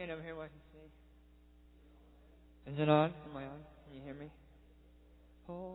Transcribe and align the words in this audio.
stand 0.00 0.12
over 0.12 0.22
here 0.22 0.34
where 0.34 0.46
I 0.46 0.48
can 0.48 0.56
see. 0.72 0.88
Is 2.72 2.78
it 2.80 2.88
on? 2.88 3.12
Am 3.28 3.36
I 3.36 3.42
on? 3.44 3.60
Can 3.84 3.94
you 3.94 4.02
hear 4.02 4.14
me? 4.14 4.30
Oh. 5.46 5.74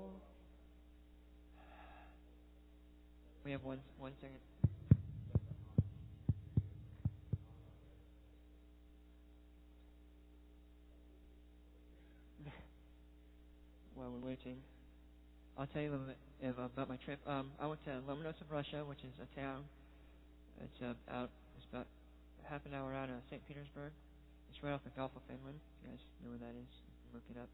We 3.43 3.51
have 3.51 3.64
one 3.64 3.77
one 4.00 4.14
second. 4.19 4.40
While 13.93 14.09
we're 14.09 14.29
waiting, 14.29 14.57
I'll 15.55 15.67
tell 15.67 15.83
you 15.83 15.89
a 15.89 15.91
little 15.91 16.07
bit 16.07 16.17
about 16.57 16.89
my 16.89 16.95
trip. 17.05 17.19
Um, 17.27 17.51
I 17.59 17.67
went 17.67 17.83
to 17.85 17.91
Lomonosov, 18.09 18.49
Russia, 18.51 18.83
which 18.87 19.03
is 19.03 19.13
a 19.21 19.27
town. 19.39 19.65
It's 20.63 20.81
uh, 20.81 20.95
out. 21.13 21.29
It's 21.57 21.67
about 21.71 21.85
half 22.49 22.65
an 22.65 22.73
hour 22.73 22.91
out 22.91 23.09
of 23.09 23.17
St. 23.29 23.47
Petersburg. 23.47 23.91
It's 24.55 24.63
right 24.63 24.71
off 24.71 24.87
the 24.87 24.95
Gulf 24.95 25.11
of 25.19 25.21
Finland. 25.27 25.59
You 25.84 25.91
guys 25.91 25.99
know 26.23 26.31
where 26.31 26.39
that 26.48 26.55
is? 26.55 26.71
Look 27.11 27.27
it 27.27 27.35
up. 27.35 27.52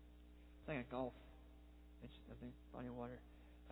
It's 0.62 0.70
like 0.70 0.86
a 0.86 0.90
gulf. 0.94 1.18
It's 2.06 2.14
a 2.30 2.38
big 2.38 2.54
body 2.70 2.94
of 2.94 2.96
water. 2.96 3.18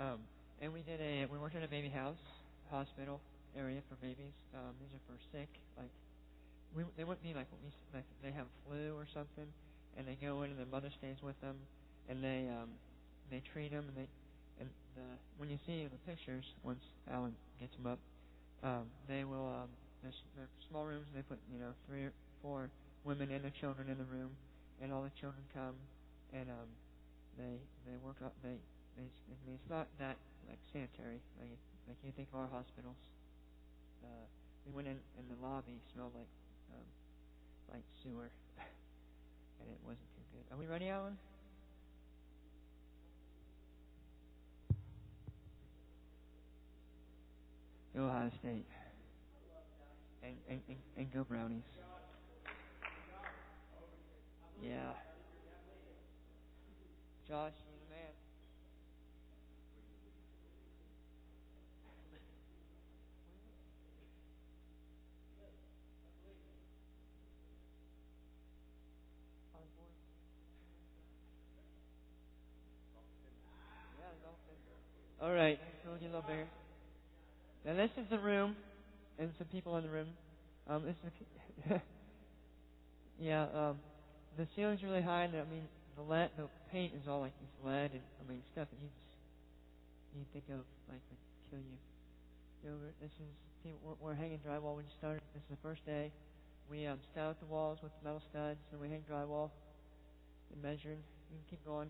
Um, 0.02 0.17
and 0.58 0.73
we 0.73 0.81
did 0.81 0.98
a 0.98 1.30
we 1.30 1.38
worked 1.38 1.54
at 1.54 1.62
a 1.62 1.70
baby 1.70 1.94
house 1.94 2.18
hospital 2.73 3.21
area 3.54 3.85
for 3.85 4.02
babies. 4.02 4.34
Um, 4.57 4.73
these 4.81 4.90
are 4.98 5.04
for 5.05 5.13
sick, 5.30 5.45
like 5.77 5.94
we 6.73 6.81
they 6.98 7.05
wouldn't 7.05 7.21
be 7.21 7.38
like 7.38 7.45
we 7.62 7.70
like 7.94 8.09
they 8.26 8.34
have 8.34 8.49
flu 8.66 8.98
or 8.98 9.05
something, 9.13 9.46
and 9.93 10.09
they 10.09 10.18
go 10.18 10.41
in 10.41 10.49
and 10.49 10.57
their 10.57 10.73
mother 10.73 10.90
stays 10.98 11.21
with 11.21 11.38
them, 11.46 11.54
and 12.09 12.26
they 12.26 12.49
um 12.49 12.73
they 13.30 13.46
treat 13.54 13.70
them 13.70 13.85
and 13.93 13.93
they 13.93 14.09
and 14.57 14.73
the 14.98 15.05
when 15.38 15.54
you 15.54 15.62
see 15.70 15.85
the 15.85 16.02
pictures 16.09 16.49
once 16.66 16.82
Alan 17.05 17.38
gets 17.62 17.77
them 17.77 17.93
up, 17.93 18.02
um, 18.66 18.90
they 19.05 19.21
will 19.21 19.54
um 19.54 19.70
there's, 20.02 20.18
there's 20.34 20.49
small 20.66 20.90
rooms 20.90 21.05
and 21.13 21.21
they 21.21 21.26
put 21.30 21.38
you 21.54 21.62
know 21.62 21.77
three 21.85 22.09
or 22.09 22.13
four 22.41 22.73
women 23.03 23.31
and 23.31 23.44
their 23.44 23.53
children 23.59 23.89
in 23.89 23.98
the 23.98 24.05
room, 24.05 24.31
and 24.81 24.91
all 24.94 25.03
the 25.03 25.13
children 25.20 25.44
come 25.53 25.76
and 26.34 26.49
um 26.49 26.70
they 27.37 27.57
they 27.85 27.98
work 28.05 28.18
up 28.24 28.34
they 28.43 28.57
they 28.98 29.07
I 29.07 29.35
mean 29.48 29.57
it's 29.57 29.70
not 29.70 29.87
that 29.98 30.18
like 30.48 30.60
sanitary 30.71 31.20
like 31.40 31.57
like 31.87 31.98
you 32.04 32.12
think 32.15 32.29
of 32.34 32.40
our 32.40 32.48
hospitals. 32.48 32.98
Uh, 34.04 34.26
we 34.65 34.71
went 34.71 34.87
in 34.87 34.98
and 35.18 35.26
the 35.29 35.40
lobby 35.46 35.82
smelled 35.93 36.13
like 36.15 36.29
um, 36.71 36.85
like 37.74 37.84
sewer, 38.04 38.29
and 39.59 39.68
it 39.70 39.79
wasn't 39.84 40.05
too 40.15 40.26
good. 40.31 40.46
Are 40.54 40.59
we 40.59 40.68
ready, 40.68 40.87
Alan? 40.90 41.18
Ohio 47.98 48.29
State. 48.40 48.65
And, 50.24 50.35
and, 50.49 50.62
and, 50.68 50.77
and 50.98 51.13
go 51.13 51.24
Brownies. 51.24 51.63
Yeah. 54.62 54.93
Josh, 57.27 57.54
All 75.22 75.34
right, 75.34 75.59
you 76.02 76.07
a 76.07 76.12
little 76.12 76.22
bigger. 76.22 76.47
Now 77.66 77.74
this 77.74 77.91
is 77.97 78.07
the 78.09 78.19
room, 78.19 78.56
and 79.19 79.31
some 79.38 79.47
people 79.47 79.78
in 79.78 79.84
the 79.84 79.90
room. 79.90 80.07
Um, 80.69 80.84
this 80.85 80.96
is, 81.06 81.81
yeah. 83.19 83.44
Um, 83.53 83.78
the 84.38 84.47
ceiling's 84.56 84.84
really 84.84 85.02
high, 85.02 85.24
and 85.24 85.35
I 85.35 85.46
mean 85.50 85.68
the 85.96 86.03
lead, 86.03 86.30
the 86.38 86.47
paint 86.72 86.94
is 86.96 87.08
all 87.08 87.22
like 87.22 87.34
this 87.40 87.53
lead, 87.66 87.91
and 87.91 88.03
I 88.22 88.30
mean 88.30 88.41
stuff 88.52 88.68
that 88.69 88.80
you 88.81 88.90
just 88.90 89.09
you 90.16 90.26
think 90.34 90.46
of 90.50 90.66
like 90.90 91.02
would 91.09 91.24
kill 91.50 91.59
you. 91.59 91.78
you 92.64 92.70
know, 92.70 92.78
this 93.02 93.12
is 93.12 93.31
people, 93.64 93.80
we're, 93.84 94.09
we're 94.09 94.16
hanging 94.16 94.40
drywall. 94.40 94.76
We 94.78 94.84
just 94.84 94.98
started. 94.98 95.22
This 95.34 95.44
is 95.44 95.50
the 95.58 95.62
first 95.64 95.86
day. 95.86 96.12
We 96.70 96.86
um, 96.86 97.00
stout 97.12 97.40
the 97.40 97.48
walls 97.48 97.80
with 97.81 97.92
metal 98.03 98.22
studs, 98.30 98.59
and 98.72 98.81
we 98.81 98.90
hang 98.90 99.03
drywall 99.09 99.50
and 100.53 100.62
measuring. 100.62 101.00
You 101.32 101.38
can 101.38 101.46
keep 101.50 101.66
going. 101.66 101.90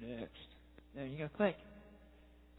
Next. 0.00 0.48
There 0.94 1.06
you 1.06 1.18
go. 1.18 1.28
Click. 1.36 1.56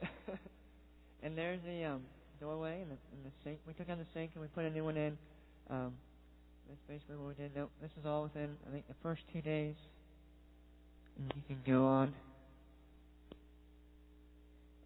and 1.24 1.38
there's 1.38 1.60
the 1.66 1.84
um, 1.86 2.02
doorway 2.40 2.82
and 2.82 2.92
the, 2.92 2.98
and 3.14 3.26
the 3.26 3.32
sink. 3.44 3.60
We 3.68 3.74
took 3.74 3.90
out 3.90 3.98
the 3.98 4.06
sink 4.14 4.32
and 4.36 4.42
we 4.42 4.48
put 4.48 4.66
a 4.66 4.70
new 4.70 4.84
one 4.84 4.98
in. 4.98 5.18
Um, 5.70 5.94
that's 6.72 6.88
basically 6.88 7.18
what 7.18 7.28
we 7.28 7.44
did. 7.44 7.54
This 7.82 7.92
is 8.00 8.06
all 8.06 8.24
within, 8.24 8.56
I 8.68 8.72
think, 8.72 8.88
the 8.88 8.96
first 9.04 9.22
two 9.34 9.42
days. 9.42 9.76
And 11.18 11.34
you 11.36 11.42
can 11.48 11.58
go 11.68 11.86
on. 11.86 12.14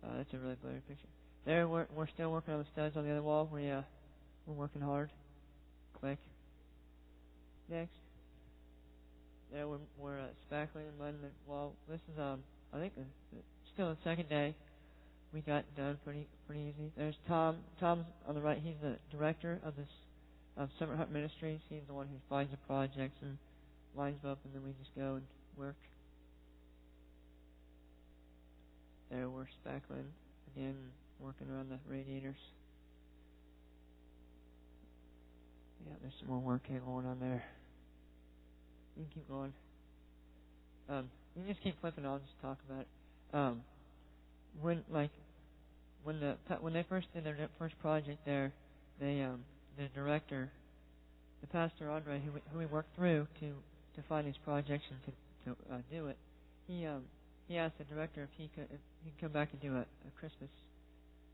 Uh, 0.04 0.18
that's 0.18 0.34
a 0.34 0.38
really 0.38 0.56
blurry 0.62 0.82
picture. 0.88 1.08
There, 1.46 1.68
we're 1.68 1.86
we're 1.96 2.08
still 2.08 2.32
working 2.32 2.56
on 2.56 2.60
the 2.60 2.66
studs 2.74 2.98
on 2.98 3.06
the 3.06 3.12
other 3.12 3.22
wall. 3.22 3.48
We 3.52 3.70
uh, 3.70 3.82
we're 4.48 4.56
working 4.56 4.82
hard. 4.82 5.12
Click. 6.00 6.18
Next. 7.70 7.94
There 9.54 9.68
we're, 9.68 9.78
we're 10.00 10.20
uh, 10.20 10.28
spackling 10.52 10.90
and 11.00 11.00
the 11.00 11.30
wall. 11.48 11.74
This 11.88 12.00
is 12.12 12.20
um 12.20 12.40
I 12.74 12.80
think 12.80 12.94
uh, 12.98 13.38
still 13.74 13.90
the 13.90 13.98
second 14.04 14.28
day. 14.28 14.56
We 15.34 15.42
got 15.42 15.66
done 15.78 16.00
pretty 16.04 16.28
pretty 16.48 16.62
easy. 16.62 16.92
There's 16.98 17.16
Tom. 17.28 17.58
Tom's 17.80 18.06
on 18.28 18.34
the 18.34 18.42
right. 18.42 18.60
He's 18.64 18.76
the 18.82 18.96
director 19.16 19.60
of 19.64 19.76
this 19.76 19.88
of 20.58 20.70
Summer 20.80 20.96
Hut 20.96 21.12
Ministries. 21.12 21.60
He's 21.70 21.82
the 21.88 21.94
one 21.94 22.08
who 22.08 22.18
finds 22.30 22.52
the 22.52 22.58
projects 22.68 23.18
and 23.22 23.38
lines 23.96 24.22
them 24.22 24.32
up, 24.32 24.40
and 24.46 24.54
then 24.54 24.64
we 24.64 24.72
just 24.80 24.96
go 24.96 25.16
and 25.16 25.24
work. 25.58 25.76
There 29.12 29.30
we're 29.30 29.46
spackling 29.66 30.10
again, 30.56 30.76
working 31.20 31.48
around 31.50 31.70
the 31.70 31.80
radiators. 31.90 32.38
Yeah, 35.86 35.94
there's 36.02 36.14
some 36.20 36.30
more 36.30 36.40
work 36.40 36.62
going 36.68 37.06
on 37.06 37.20
there. 37.20 37.44
You 38.98 39.04
can 39.04 39.12
keep 39.14 39.30
going. 39.30 39.54
Um, 40.90 41.10
you 41.36 41.44
can 41.44 41.52
just 41.54 41.64
keep 41.64 41.80
flipping. 41.82 42.06
I'll 42.06 42.20
just 42.20 42.42
talk 42.42 42.58
about 42.70 42.82
it. 42.82 42.88
Um, 43.34 43.62
when 44.62 44.84
like 44.90 45.12
when 46.04 46.20
the 46.20 46.38
when 46.62 46.74
they 46.74 46.86
first 46.88 47.08
did 47.14 47.26
their 47.26 47.38
first 47.60 47.78
project 47.80 48.20
there, 48.26 48.52
they 49.00 49.22
um, 49.22 49.44
the 49.78 49.88
director, 49.94 50.50
the 51.42 51.48
pastor 51.48 51.92
Andre, 51.92 52.22
who 52.22 52.32
who 52.52 52.60
we 52.60 52.66
worked 52.66 52.96
through 52.96 53.28
to 53.40 53.54
to 53.96 54.02
find 54.10 54.28
these 54.28 54.40
projects 54.44 54.86
and 54.90 55.00
to 55.06 55.12
to 55.46 55.74
uh, 55.74 55.78
do 55.92 56.08
it, 56.08 56.18
he 56.68 56.86
um 56.86 57.04
he 57.48 57.58
asked 57.58 57.78
the 57.78 57.84
director 57.86 58.24
if 58.24 58.30
he 58.38 58.50
could 58.56 58.68
if 58.72 58.80
he 59.04 59.12
could 59.12 59.22
come 59.22 59.32
back 59.32 59.50
and 59.52 59.62
do 59.62 59.76
a, 59.76 59.82
a 59.82 60.12
Christmas 60.20 60.50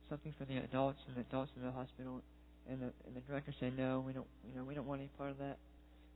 something 0.10 0.34
for 0.38 0.46
the 0.46 0.58
adults 0.58 1.00
and 1.08 1.16
the 1.16 1.22
adults 1.22 1.52
in 1.56 1.64
the 1.64 1.72
hospital, 1.72 2.22
and 2.70 2.82
the 2.82 2.92
and 3.08 3.16
the 3.16 3.22
director 3.22 3.54
said 3.60 3.78
no, 3.78 4.04
we 4.06 4.14
don't 4.14 4.28
you 4.48 4.56
know 4.56 4.64
we 4.66 4.76
don't 4.76 4.88
want 4.88 5.00
any 5.02 5.10
part 5.18 5.32
of 5.32 5.38
that. 5.40 5.58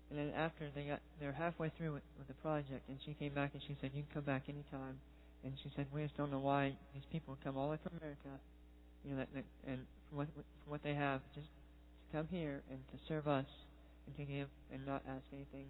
And 0.10 0.20
then 0.20 0.32
after 0.38 0.70
they 0.76 0.84
got, 0.86 1.00
they're 1.20 1.34
halfway 1.34 1.70
through 1.78 1.94
with, 1.94 2.04
with 2.20 2.28
the 2.28 2.38
project, 2.46 2.86
and 2.90 2.98
she 3.06 3.16
came 3.16 3.34
back 3.34 3.52
and 3.54 3.62
she 3.66 3.76
said, 3.82 3.90
"You 3.96 4.04
can 4.04 4.22
come 4.22 4.28
back 4.30 4.44
anytime." 4.50 5.00
And 5.44 5.54
she 5.64 5.72
said, 5.76 5.88
"We 5.94 6.04
just 6.04 6.18
don't 6.18 6.32
know 6.32 6.40
why 6.40 6.74
these 6.94 7.08
people 7.12 7.38
come 7.44 7.58
all 7.58 7.68
the 7.68 7.72
way 7.72 7.80
from 7.82 7.98
America, 7.98 8.30
you 9.04 9.12
know, 9.12 9.18
that, 9.18 9.30
that 9.34 9.46
and 9.68 9.80
from 10.10 10.18
what 10.20 10.28
from 10.34 10.70
what 10.70 10.84
they 10.84 10.94
have, 10.94 11.22
just 11.34 11.48
to 12.12 12.18
come 12.18 12.28
here 12.30 12.62
and 12.70 12.80
to 12.92 12.98
serve 13.08 13.28
us 13.28 13.46
and 14.08 14.16
to 14.18 14.24
give 14.24 14.48
and 14.72 14.86
not 14.86 15.02
ask 15.08 15.24
anything, 15.34 15.66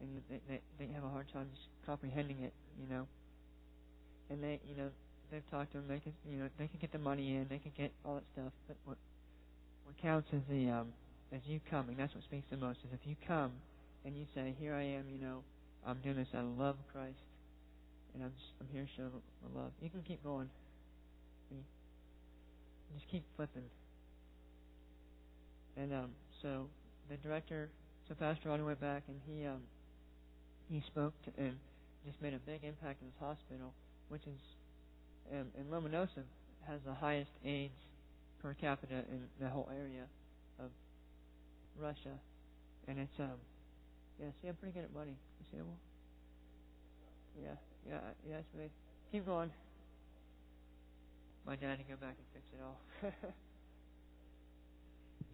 and 0.00 0.22
they 0.28 0.40
they, 0.48 0.60
they 0.78 0.92
have 0.92 1.04
a 1.04 1.08
hard 1.08 1.26
time 1.32 1.48
just 1.54 1.68
comprehending 1.86 2.42
it, 2.42 2.52
you 2.80 2.88
know. 2.88 3.06
And 4.30 4.42
they, 4.42 4.60
you 4.68 4.76
know, 4.76 4.88
they've 5.30 5.48
talked 5.50 5.72
to 5.72 5.78
them. 5.78 5.86
They 5.88 6.00
can, 6.00 6.12
you 6.28 6.38
know, 6.38 6.48
they 6.58 6.66
can 6.66 6.78
get 6.80 6.92
the 6.92 6.98
money 6.98 7.36
in, 7.36 7.46
they 7.48 7.58
can 7.58 7.72
get 7.76 7.92
all 8.04 8.14
that 8.14 8.24
stuff, 8.32 8.52
but 8.66 8.76
what 8.84 8.96
what 9.84 9.96
counts 10.00 10.28
is 10.32 10.42
the 10.48 10.70
um 10.70 10.92
as 11.32 11.40
you 11.46 11.60
coming. 11.70 11.96
That's 11.96 12.14
what 12.14 12.24
speaks 12.24 12.46
the 12.50 12.56
most. 12.56 12.78
Is 12.84 12.92
if 12.92 13.06
you 13.06 13.16
come 13.26 13.52
and 14.04 14.16
you 14.16 14.24
say, 14.34 14.54
"Here 14.58 14.74
I 14.74 14.82
am," 14.82 15.04
you 15.10 15.20
know, 15.20 15.42
I'm 15.86 15.98
doing 16.02 16.16
this 16.16 16.28
of 16.34 16.58
love 16.58 16.76
Christ, 16.92 17.20
and 18.14 18.22
I'm 18.24 18.32
just 18.32 18.52
I'm 18.60 18.68
here 18.72 18.82
to 18.82 18.90
show 18.96 19.08
love. 19.54 19.72
You 19.80 19.90
can 19.90 20.02
keep 20.02 20.22
going. 20.22 20.48
Just 22.94 23.10
keep 23.10 23.24
flipping. 23.36 23.64
And 25.76 25.92
um, 25.92 26.10
so 26.42 26.66
the 27.08 27.16
director, 27.16 27.68
so 28.08 28.14
Pastor 28.14 28.50
Audie 28.50 28.62
went 28.62 28.80
back 28.80 29.02
and 29.08 29.20
he 29.26 29.46
um, 29.46 29.60
he 30.68 30.82
spoke 30.86 31.12
to, 31.24 31.30
and 31.42 31.56
just 32.06 32.20
made 32.22 32.34
a 32.34 32.38
big 32.38 32.64
impact 32.64 33.02
in 33.02 33.08
this 33.08 33.18
hospital, 33.20 33.72
which 34.08 34.22
is 34.22 34.40
um, 35.32 35.46
in 35.58 35.66
Lomonosov 35.66 36.28
has 36.66 36.80
the 36.86 36.94
highest 36.94 37.30
AIDS 37.44 37.74
per 38.42 38.54
capita 38.54 39.04
in 39.10 39.20
the 39.40 39.48
whole 39.48 39.68
area 39.72 40.04
of 40.58 40.70
Russia, 41.80 42.16
and 42.88 42.98
it's 42.98 43.18
um, 43.18 43.38
yeah. 44.20 44.28
See, 44.40 44.48
I'm 44.48 44.54
pretty 44.56 44.74
good 44.74 44.84
at 44.84 44.94
money. 44.94 45.16
You 45.40 45.46
see, 45.50 45.56
well, 45.58 45.80
yeah, 47.42 47.56
yeah, 47.88 48.00
yeah. 48.28 48.36
It's 48.36 48.54
me. 48.56 48.70
Keep 49.12 49.26
going. 49.26 49.50
My 51.46 51.56
dad 51.56 51.76
to 51.76 51.84
go 51.84 51.96
back 52.00 52.16
and 52.16 52.26
fix 52.32 52.44
it 52.56 52.60
all. 52.64 52.80
he 53.02 53.08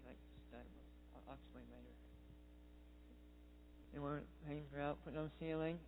likes 0.07 0.19
that. 0.51 0.67
And 3.95 4.03
we're 4.03 4.21
hanging 4.47 4.65
out, 4.81 4.99
putting 5.05 5.19
on 5.19 5.27
the 5.27 5.45
ceiling. 5.45 5.79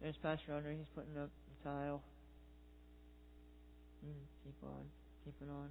There's 0.00 0.16
Pastor 0.16 0.54
Andre, 0.54 0.76
he's 0.76 0.86
putting 0.94 1.16
up 1.16 1.30
the 1.48 1.68
tile. 1.68 2.02
You 4.02 4.12
keep 4.44 4.56
on, 4.62 4.84
keep 5.24 5.34
it 5.40 5.50
on. 5.50 5.68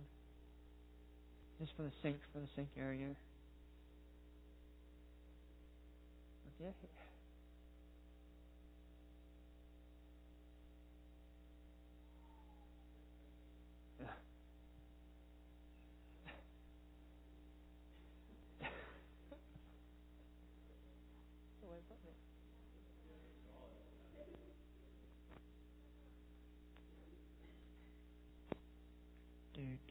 Just 1.60 1.76
for 1.78 1.84
the 1.84 1.92
sink, 2.02 2.18
for 2.34 2.40
the 2.40 2.48
sink 2.56 2.70
area. 2.78 3.16
Okay 6.60 6.74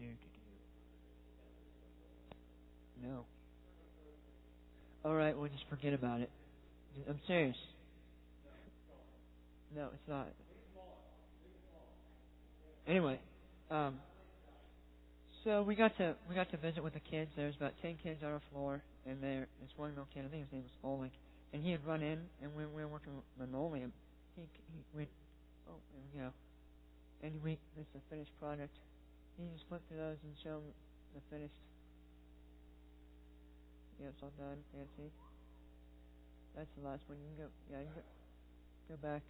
do, 0.03 0.05
do, 0.05 0.29
do. 3.03 3.09
No. 3.09 3.25
Well, 5.43 5.51
just 5.51 5.67
forget 5.69 5.93
about 5.93 6.21
it. 6.21 6.31
I'm 7.11 7.19
serious. 7.27 7.57
No, 9.75 9.89
it's 9.93 10.07
not. 10.07 10.29
Anyway, 12.87 13.19
um, 13.69 13.99
so 15.43 15.65
we 15.67 15.75
got 15.75 15.97
to 15.99 16.15
we 16.31 16.37
got 16.37 16.49
to 16.53 16.57
visit 16.59 16.85
with 16.85 16.95
the 16.95 17.03
kids. 17.03 17.29
There's 17.35 17.57
about 17.57 17.73
ten 17.83 17.99
kids 18.05 18.23
on 18.23 18.31
our 18.31 18.43
floor, 18.53 18.83
and 19.05 19.21
there 19.21 19.49
this 19.61 19.75
one 19.75 19.91
little 19.91 20.07
kid, 20.15 20.23
I 20.25 20.31
think 20.31 20.45
his 20.45 20.53
name 20.53 20.63
was 20.63 20.79
Oleg, 20.85 21.11
and 21.53 21.61
he 21.61 21.73
had 21.73 21.85
run 21.85 22.03
in, 22.03 22.21
and 22.41 22.55
when 22.55 22.73
we 22.73 22.81
were 22.81 22.87
working 22.87 23.11
linoleum, 23.37 23.93
he 24.37 24.43
he 24.71 24.79
went, 24.95 25.09
oh, 25.69 25.75
there 25.91 26.03
we 26.15 26.21
go, 26.23 26.31
and 27.27 27.43
we 27.43 27.59
this 27.75 27.83
is 27.91 27.99
a 27.99 28.15
finished 28.15 28.31
product. 28.39 28.79
He 29.37 29.43
just 29.53 29.67
flip 29.69 29.83
through 29.89 29.99
those 29.99 30.23
and 30.23 30.35
show 30.45 30.63
them 30.63 30.71
the 31.17 31.21
finished. 31.35 31.59
Yeah, 33.99 34.07
it's 34.15 34.23
all 34.23 34.31
done. 34.39 34.63
Fancy. 34.71 35.11
That's 36.57 36.69
the 36.79 36.87
last 36.87 37.03
one. 37.07 37.19
You 37.19 37.25
can 37.37 37.45
go. 37.45 37.51
Yeah, 37.71 37.79
you 37.79 37.87
can 37.87 37.95
go. 37.95 38.03
Go 38.89 39.09
back. 39.09 39.23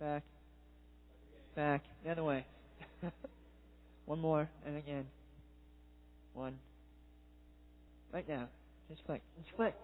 Back. 0.00 0.22
Back. 1.54 1.82
The 2.04 2.10
other 2.10 2.24
way. 2.24 2.46
one 4.06 4.18
more, 4.20 4.48
and 4.66 4.76
again. 4.76 5.06
One. 6.34 6.58
Right 8.12 8.28
now. 8.28 8.48
Just 8.88 9.04
click. 9.04 9.22
Just 9.42 9.56
click. 9.56 9.74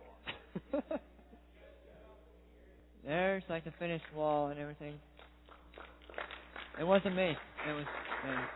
There's 3.04 3.42
like 3.48 3.64
the 3.64 3.72
finished 3.78 4.04
wall 4.14 4.48
and 4.48 4.58
everything. 4.58 4.94
It 6.80 6.84
wasn't 6.84 7.16
me. 7.16 7.36
It 7.68 7.72
was. 7.74 7.84
Man. 8.24 8.44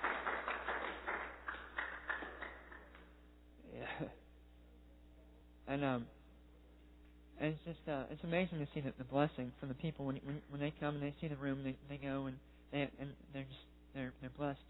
Yeah. 3.74 4.06
And 5.66 5.84
um, 5.84 6.06
and 7.42 7.50
it's 7.50 7.64
just 7.66 7.82
uh, 7.90 8.06
it's 8.10 8.22
amazing 8.22 8.62
to 8.62 8.68
see 8.72 8.80
the, 8.80 8.94
the 8.98 9.04
blessing 9.10 9.50
from 9.58 9.68
the 9.68 9.74
people 9.74 10.06
when 10.06 10.22
when 10.22 10.38
when 10.48 10.60
they 10.60 10.72
come 10.78 10.94
and 10.94 11.02
they 11.02 11.14
see 11.20 11.26
the 11.26 11.36
room, 11.36 11.66
they 11.66 11.74
they 11.90 11.98
go 11.98 12.26
and 12.30 12.38
they 12.70 12.86
and 13.02 13.10
they're 13.34 13.42
just 13.50 13.66
they're 13.94 14.12
they're 14.22 14.36
blessed, 14.38 14.62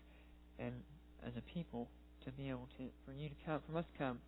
and 0.59 0.73
as 1.21 1.37
a 1.37 1.45
people 1.53 1.87
to 2.25 2.33
be 2.33 2.49
able 2.49 2.67
to 2.81 2.89
for 3.05 3.13
you 3.13 3.29
to 3.29 3.37
come 3.45 3.61
from 3.69 3.77
us 3.77 3.85
to 3.93 3.99
come, 3.99 4.19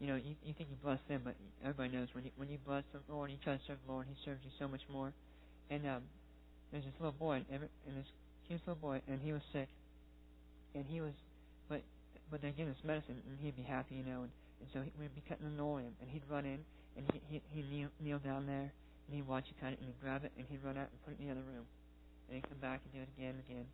you 0.00 0.06
know 0.06 0.16
you 0.16 0.36
you 0.44 0.52
think 0.52 0.68
you 0.68 0.76
bless 0.84 1.00
them, 1.08 1.22
but 1.24 1.34
everybody 1.64 1.96
knows 1.96 2.08
when 2.12 2.24
you 2.24 2.30
when 2.36 2.52
you 2.52 2.58
bless 2.66 2.84
the 2.92 3.00
Lord, 3.08 3.30
you 3.30 3.38
try 3.42 3.56
to 3.56 3.62
serve 3.66 3.78
the 3.86 3.92
Lord, 3.92 4.04
He 4.04 4.16
serves 4.22 4.44
you 4.44 4.52
so 4.58 4.68
much 4.68 4.84
more. 4.92 5.12
And 5.70 5.84
um, 5.88 6.02
there's 6.72 6.84
this 6.84 6.94
little 7.00 7.16
boy, 7.16 7.44
and 7.50 7.62
this 7.62 8.08
cute 8.46 8.60
little 8.66 8.80
boy, 8.80 9.00
and 9.08 9.20
he 9.20 9.32
was 9.32 9.42
sick, 9.52 9.68
and 10.74 10.84
he 10.88 11.00
was, 11.00 11.12
but 11.68 11.80
but 12.30 12.42
they 12.42 12.52
give 12.52 12.68
him 12.68 12.74
this 12.76 12.84
medicine, 12.84 13.16
and 13.24 13.38
he'd 13.40 13.56
be 13.56 13.62
happy, 13.62 13.96
you 13.96 14.04
know, 14.04 14.28
and 14.28 14.32
and 14.60 14.68
so 14.72 14.80
he, 14.80 14.92
we'd 15.00 15.14
be 15.14 15.22
cutting 15.28 15.46
linoleum, 15.46 15.92
and 16.00 16.10
he'd 16.10 16.24
run 16.28 16.44
in, 16.44 16.60
and 16.98 17.06
he, 17.14 17.22
he, 17.30 17.36
he'd 17.54 17.70
kneel, 17.70 17.88
kneel 18.02 18.18
down 18.18 18.50
there, 18.50 18.74
and 19.06 19.10
he'd 19.14 19.26
watch 19.26 19.46
you 19.46 19.54
cut 19.62 19.72
it, 19.72 19.78
and 19.78 19.86
he'd 19.86 20.02
grab 20.02 20.26
it, 20.26 20.34
and 20.34 20.44
he'd 20.50 20.60
run 20.66 20.74
out 20.74 20.90
and 20.90 20.98
put 21.06 21.14
it 21.14 21.22
in 21.22 21.30
the 21.30 21.32
other 21.32 21.46
room. 21.46 21.64
And 22.26 22.34
he'd 22.34 22.48
come 22.50 22.58
back 22.58 22.82
and 22.82 22.90
do 22.90 23.00
it 23.00 23.10
again 23.14 23.38
and 23.38 23.42
again, 23.46 23.66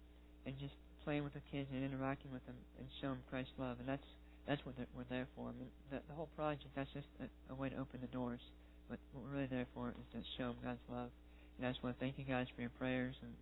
and 0.44 0.52
just 0.60 0.76
playing 1.02 1.24
with 1.24 1.32
the 1.32 1.44
kids 1.50 1.68
and 1.72 1.80
interacting 1.80 2.30
with 2.32 2.44
them 2.46 2.56
and 2.78 2.86
show 3.00 3.08
them 3.08 3.24
Christ's 3.32 3.56
love. 3.58 3.80
And 3.80 3.88
that's 3.88 4.06
that's 4.46 4.60
what 4.64 4.74
we're 4.94 5.08
there 5.08 5.26
for. 5.36 5.48
I 5.48 5.56
mean, 5.56 5.72
the, 5.90 6.00
the 6.08 6.14
whole 6.14 6.28
project, 6.36 6.68
that's 6.76 6.92
just 6.92 7.08
a, 7.20 7.52
a 7.52 7.56
way 7.56 7.70
to 7.70 7.76
open 7.76 8.00
the 8.00 8.12
doors. 8.12 8.40
But 8.88 8.98
what 9.12 9.24
we're 9.24 9.40
really 9.40 9.48
there 9.48 9.66
for 9.72 9.88
is 9.88 10.08
to 10.12 10.20
show 10.36 10.52
them 10.52 10.60
God's 10.62 10.84
love. 10.92 11.08
And 11.56 11.66
I 11.66 11.70
just 11.70 11.82
want 11.82 11.96
to 11.96 12.00
thank 12.00 12.18
you 12.18 12.24
guys 12.24 12.46
for 12.54 12.60
your 12.60 12.70
prayers. 12.76 13.16
And 13.22 13.32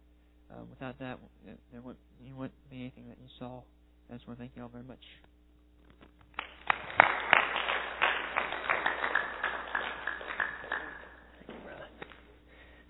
uh, 0.53 0.63
without 0.71 0.99
that, 1.01 1.19
there 1.73 1.81
wouldn't, 1.81 1.99
you 2.23 2.37
wouldn't 2.37 2.55
be 2.71 2.87
anything 2.87 3.09
that 3.09 3.19
you 3.19 3.29
saw. 3.39 3.63
I 4.11 4.15
just 4.15 4.29
want 4.29 4.39
to 4.39 4.43
thank 4.43 4.53
you 4.55 4.63
all 4.63 4.69
very 4.69 4.85
much. 4.85 5.03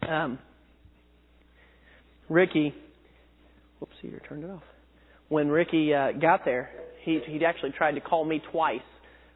Um, 0.09 0.39
Ricky, 2.29 2.75
whoops, 3.79 3.95
you 4.03 4.19
turned 4.29 4.45
it 4.45 4.51
off. 4.51 4.63
When 5.29 5.49
Ricky 5.49 5.95
uh, 5.95 6.13
got 6.13 6.45
there, 6.45 6.71
he 7.03 7.21
he'd 7.27 7.43
actually 7.43 7.71
tried 7.71 7.93
to 7.93 8.01
call 8.01 8.25
me 8.25 8.43
twice 8.51 8.81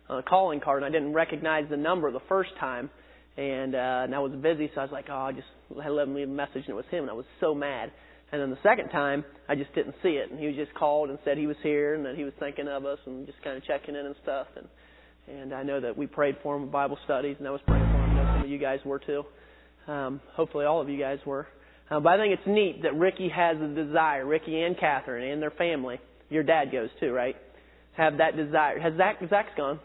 on 0.09 0.19
a 0.19 0.23
calling 0.23 0.61
card, 0.61 0.83
and 0.83 0.95
I 0.95 0.97
didn't 0.97 1.13
recognize 1.13 1.65
the 1.71 1.77
number 1.77 2.11
the 2.11 2.21
first 2.29 2.51
time, 2.59 2.91
and 3.37 3.75
uh, 3.75 4.03
and 4.05 4.15
I 4.15 4.19
was 4.19 4.33
busy, 4.33 4.71
so 4.75 4.81
I 4.81 4.85
was 4.85 4.93
like, 4.93 5.07
oh, 5.09 5.15
I 5.15 5.33
just 5.33 5.47
I 5.83 5.89
let 5.89 6.09
him 6.09 6.15
leave 6.15 6.29
a 6.29 6.33
message, 6.33 6.65
and 6.67 6.71
it 6.71 6.75
was 6.75 6.85
him, 6.91 7.03
and 7.03 7.11
I 7.11 7.15
was 7.15 7.27
so 7.41 7.55
mad. 7.55 7.93
And 8.33 8.43
then 8.43 8.51
the 8.51 8.59
second 8.63 8.89
time, 8.89 9.25
I 9.49 9.55
just 9.55 9.73
didn't 9.75 9.95
see 10.03 10.11
it, 10.11 10.31
and 10.31 10.41
he 10.41 10.47
was 10.47 10.57
just 10.57 10.75
called 10.75 11.11
and 11.11 11.19
said 11.25 11.39
he 11.39 11.47
was 11.47 11.57
here 11.63 11.95
and 11.95 12.05
that 12.05 12.17
he 12.17 12.25
was 12.25 12.33
thinking 12.41 12.67
of 12.67 12.85
us 12.85 12.99
and 13.07 13.25
just 13.25 13.41
kind 13.43 13.57
of 13.57 13.65
checking 13.65 13.95
in 13.95 14.05
and 14.05 14.17
stuff. 14.23 14.49
And 14.57 14.67
and 15.29 15.53
I 15.53 15.63
know 15.63 15.81
that 15.81 15.97
we 15.97 16.07
prayed 16.07 16.37
for 16.43 16.57
him 16.57 16.63
with 16.63 16.73
Bible 16.73 16.99
studies, 17.05 17.37
and 17.39 17.47
I 17.47 17.51
was 17.51 17.61
praying 17.67 17.85
for 17.85 17.99
him. 17.99 18.11
I 18.11 18.15
know 18.15 18.33
some 18.35 18.45
of 18.45 18.51
you 18.51 18.59
guys 18.59 18.81
were 18.85 18.99
too. 18.99 19.25
Um, 19.89 20.21
hopefully, 20.35 20.65
all 20.65 20.81
of 20.81 20.89
you 20.89 20.99
guys 20.99 21.19
were. 21.25 21.47
Uh, 21.91 22.01
but 22.01 22.15
I 22.15 22.17
think 22.19 22.39
it's 22.39 22.47
neat 22.47 22.83
that 22.83 22.97
Ricky 22.97 23.29
has 23.29 23.57
a 23.61 23.69
desire. 23.69 24.27
Ricky 24.27 24.61
and 24.63 24.79
Catherine 24.79 25.31
and 25.31 25.41
their 25.41 25.53
family. 25.53 26.01
Your 26.29 26.43
dad 26.43 26.73
goes 26.73 26.91
too, 26.99 27.13
right? 27.13 27.37
Have 27.97 28.19
that 28.19 28.37
desire. 28.37 28.81
Has 28.81 28.95
Zach? 28.97 29.21
Zach's 29.31 29.51
gone. 29.57 29.79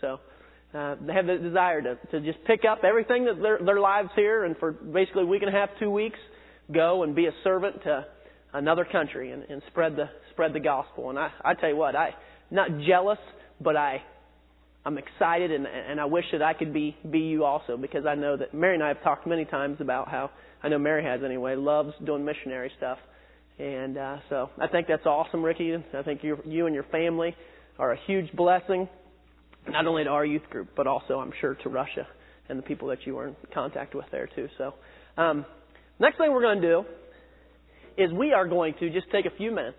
So 0.00 0.18
uh, 0.74 0.96
they 1.06 1.12
have 1.12 1.26
the 1.26 1.36
desire 1.36 1.82
to 1.82 1.98
to 2.10 2.20
just 2.20 2.42
pick 2.46 2.62
up 2.70 2.84
everything 2.84 3.26
that 3.26 3.40
their 3.40 3.58
their 3.64 3.80
lives 3.80 4.08
here, 4.16 4.44
and 4.44 4.56
for 4.56 4.72
basically 4.72 5.22
a 5.22 5.26
week 5.26 5.42
and 5.42 5.54
a 5.54 5.58
half, 5.58 5.68
two 5.78 5.90
weeks, 5.90 6.18
go 6.72 7.02
and 7.02 7.14
be 7.14 7.26
a 7.26 7.32
servant 7.44 7.82
to 7.84 8.06
another 8.54 8.84
country 8.84 9.32
and, 9.32 9.42
and 9.44 9.62
spread 9.68 9.96
the 9.96 10.08
spread 10.30 10.54
the 10.54 10.60
gospel. 10.60 11.10
And 11.10 11.18
I 11.18 11.30
I 11.44 11.54
tell 11.54 11.68
you 11.68 11.76
what, 11.76 11.94
I 11.94 12.14
not 12.50 12.68
jealous, 12.86 13.18
but 13.60 13.76
I 13.76 14.02
I'm 14.86 14.98
excited 14.98 15.50
and, 15.50 15.66
and 15.66 16.00
I 16.00 16.04
wish 16.04 16.26
that 16.30 16.42
I 16.42 16.54
could 16.54 16.72
be, 16.72 16.96
be 17.10 17.18
you 17.18 17.44
also 17.44 17.76
because 17.76 18.06
I 18.06 18.14
know 18.14 18.36
that 18.36 18.54
Mary 18.54 18.74
and 18.74 18.84
I 18.84 18.88
have 18.88 19.02
talked 19.02 19.26
many 19.26 19.44
times 19.44 19.78
about 19.80 20.08
how, 20.08 20.30
I 20.62 20.68
know 20.68 20.78
Mary 20.78 21.02
has 21.02 21.22
anyway, 21.24 21.56
loves 21.56 21.92
doing 22.04 22.24
missionary 22.24 22.70
stuff. 22.76 22.98
And, 23.58 23.98
uh, 23.98 24.18
so 24.30 24.50
I 24.60 24.68
think 24.68 24.86
that's 24.86 25.04
awesome, 25.04 25.44
Ricky. 25.44 25.74
I 25.74 26.02
think 26.02 26.22
you, 26.22 26.38
you 26.44 26.66
and 26.66 26.74
your 26.74 26.84
family 26.84 27.34
are 27.80 27.94
a 27.94 27.98
huge 28.06 28.30
blessing, 28.36 28.88
not 29.68 29.88
only 29.88 30.04
to 30.04 30.10
our 30.10 30.24
youth 30.24 30.48
group, 30.50 30.68
but 30.76 30.86
also 30.86 31.18
I'm 31.18 31.32
sure 31.40 31.56
to 31.56 31.68
Russia 31.68 32.06
and 32.48 32.56
the 32.56 32.62
people 32.62 32.86
that 32.88 32.98
you 33.06 33.18
are 33.18 33.26
in 33.26 33.36
contact 33.52 33.92
with 33.92 34.06
there 34.12 34.28
too. 34.36 34.46
So, 34.56 34.74
um, 35.20 35.44
next 35.98 36.16
thing 36.18 36.30
we're 36.30 36.42
going 36.42 36.60
to 36.60 36.68
do 36.68 36.84
is 37.98 38.12
we 38.12 38.32
are 38.32 38.46
going 38.46 38.74
to 38.78 38.88
just 38.90 39.10
take 39.10 39.26
a 39.26 39.36
few 39.36 39.50
minutes 39.50 39.78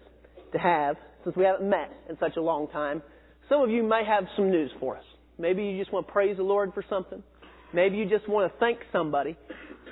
to 0.52 0.60
have, 0.60 0.98
since 1.24 1.34
we 1.38 1.46
haven't 1.46 1.70
met 1.70 1.94
in 2.10 2.18
such 2.20 2.36
a 2.36 2.42
long 2.42 2.68
time, 2.68 3.02
some 3.50 3.62
of 3.62 3.70
you 3.70 3.84
may 3.84 4.04
have 4.06 4.25
some 4.36 4.50
news 4.51 4.72
for 4.80 4.98
us. 4.98 5.04
Maybe 5.38 5.63
you 5.63 5.77
just 5.77 5.94
want 5.94 6.08
to 6.08 6.12
praise 6.12 6.38
the 6.38 6.44
Lord 6.44 6.74
for 6.74 6.84
something. 6.89 7.24
Maybe 7.74 7.98
you 7.98 8.06
just 8.10 8.27
want 8.27 8.51
to 8.51 8.60
thank 8.60 8.80
somebody 8.92 9.38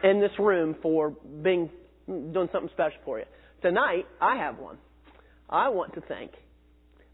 in 0.04 0.20
this 0.20 0.32
room 0.40 0.76
for 0.82 1.12
being 1.44 1.70
doing 2.08 2.50
something 2.52 2.70
special 2.74 2.98
for 3.04 3.20
you. 3.20 3.26
Tonight, 3.62 4.06
I 4.22 4.38
have 4.38 4.60
one. 4.60 4.78
I 5.50 5.70
want 5.70 5.94
to 5.96 6.02
thank 6.02 6.32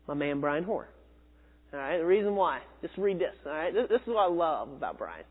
my 0.08 0.14
man 0.14 0.42
Brian 0.42 0.64
Hoare. 0.64 0.90
All 1.74 1.80
right, 1.80 1.98
the 1.98 2.06
reason 2.06 2.36
why. 2.36 2.60
Just 2.82 2.98
read 2.98 3.18
this. 3.18 3.36
All 3.46 3.52
right, 3.52 3.74
this, 3.74 3.88
this 3.90 4.02
is 4.02 4.08
what 4.08 4.30
I 4.30 4.34
love 4.34 4.70
about 4.70 4.98
Brian. 4.98 5.24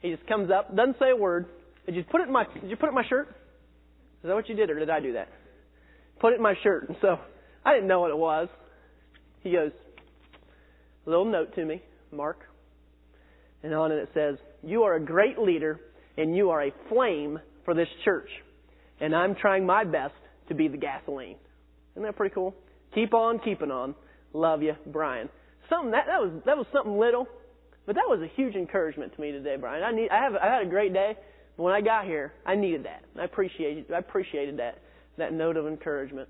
He 0.00 0.10
just 0.14 0.26
comes 0.28 0.50
up, 0.50 0.74
doesn't 0.74 0.98
say 0.98 1.10
a 1.10 1.16
word. 1.16 1.46
Did 1.86 1.96
you 1.96 2.04
put 2.04 2.20
it 2.20 2.28
in 2.28 2.32
my? 2.32 2.44
Did 2.60 2.70
you 2.70 2.76
put 2.76 2.86
it 2.86 2.90
in 2.90 2.94
my 2.94 3.06
shirt? 3.08 3.28
Is 3.28 4.28
that 4.28 4.34
what 4.34 4.48
you 4.48 4.54
did, 4.54 4.70
or 4.70 4.78
did 4.78 4.90
I 4.90 5.00
do 5.00 5.14
that? 5.14 5.28
Put 6.20 6.32
it 6.32 6.36
in 6.36 6.42
my 6.42 6.54
shirt. 6.62 6.88
And 6.88 6.96
so 7.00 7.18
I 7.64 7.74
didn't 7.74 7.88
know 7.88 8.00
what 8.00 8.10
it 8.10 8.16
was. 8.16 8.48
He 9.42 9.52
goes, 9.52 9.72
a 11.06 11.10
little 11.10 11.24
note 11.24 11.54
to 11.54 11.64
me, 11.64 11.82
Mark. 12.12 12.40
And 13.62 13.74
on 13.74 13.92
it 13.92 13.96
it 13.96 14.08
says, 14.14 14.36
You 14.62 14.82
are 14.82 14.94
a 14.94 15.00
great 15.00 15.38
leader 15.38 15.80
and 16.16 16.36
you 16.36 16.50
are 16.50 16.62
a 16.62 16.72
flame 16.88 17.38
for 17.64 17.74
this 17.74 17.88
church. 18.04 18.28
And 19.00 19.14
I'm 19.14 19.34
trying 19.34 19.66
my 19.66 19.84
best 19.84 20.14
to 20.48 20.54
be 20.54 20.68
the 20.68 20.76
gasoline. 20.76 21.36
Isn't 21.94 22.02
that 22.04 22.16
pretty 22.16 22.34
cool? 22.34 22.54
Keep 22.94 23.14
on 23.14 23.38
keeping 23.40 23.70
on. 23.70 23.94
Love 24.32 24.62
you, 24.62 24.74
Brian. 24.86 25.28
Something 25.68 25.92
that, 25.92 26.04
that 26.06 26.20
was 26.20 26.42
that 26.44 26.56
was 26.56 26.66
something 26.72 26.98
little, 26.98 27.26
But 27.86 27.94
that 27.96 28.06
was 28.06 28.20
a 28.20 28.28
huge 28.36 28.54
encouragement 28.54 29.14
to 29.14 29.20
me 29.20 29.32
today, 29.32 29.56
Brian. 29.58 29.82
I 29.82 29.92
need 29.92 30.10
I 30.10 30.22
have 30.22 30.34
I 30.34 30.46
had 30.46 30.66
a 30.66 30.68
great 30.68 30.92
day, 30.92 31.16
but 31.56 31.62
when 31.62 31.72
I 31.72 31.80
got 31.80 32.04
here, 32.04 32.32
I 32.44 32.54
needed 32.54 32.84
that. 32.84 33.04
I 33.18 33.24
appreciated 33.24 33.90
I 33.92 33.98
appreciated 33.98 34.58
that 34.58 34.78
that 35.16 35.32
note 35.32 35.56
of 35.56 35.66
encouragement. 35.66 36.28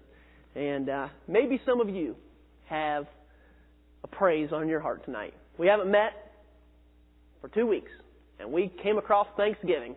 And 0.54 0.88
uh, 0.88 1.09
maybe 1.26 1.61
some 1.66 1.81
of 1.81 1.88
you 1.88 2.14
have 2.66 3.07
a 4.04 4.06
praise 4.06 4.50
on 4.52 4.68
your 4.68 4.80
heart 4.80 5.04
tonight. 5.04 5.34
We 5.58 5.66
haven't 5.66 5.90
met 5.90 6.12
for 7.40 7.49
two 7.49 7.66
weeks, 7.66 7.90
and 8.38 8.52
we 8.52 8.70
came 8.82 8.99
across 8.99 9.26
Thanksgiving. 9.37 9.96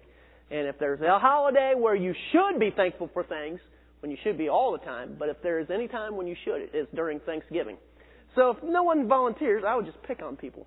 And 0.49 0.67
if 0.67 0.79
there's 0.79 1.01
a 1.01 1.19
holiday 1.19 1.73
where 1.77 1.95
you 1.95 2.15
should 2.31 2.59
be 2.59 2.71
thankful 2.75 3.09
for 3.13 3.23
things, 3.23 3.59
when 3.99 4.09
you 4.09 4.17
should 4.23 4.37
be 4.37 4.47
all 4.47 4.71
the 4.71 4.77
time, 4.79 5.15
but 5.19 5.27
if 5.27 5.37
there 5.43 5.59
is 5.59 5.67
any 5.73 5.87
time 5.87 6.15
when 6.15 6.27
you 6.27 6.35
should, 6.45 6.69
it's 6.73 6.89
during 6.95 7.19
Thanksgiving. 7.21 7.77
So 8.35 8.51
if 8.51 8.57
no 8.63 8.83
one 8.83 9.07
volunteers, 9.07 9.63
I 9.67 9.75
would 9.75 9.85
just 9.85 10.01
pick 10.03 10.21
on 10.21 10.37
people. 10.37 10.65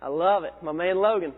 I 0.00 0.08
love 0.08 0.44
it. 0.44 0.52
My 0.62 0.72
man 0.72 0.98
Logan. 0.98 1.32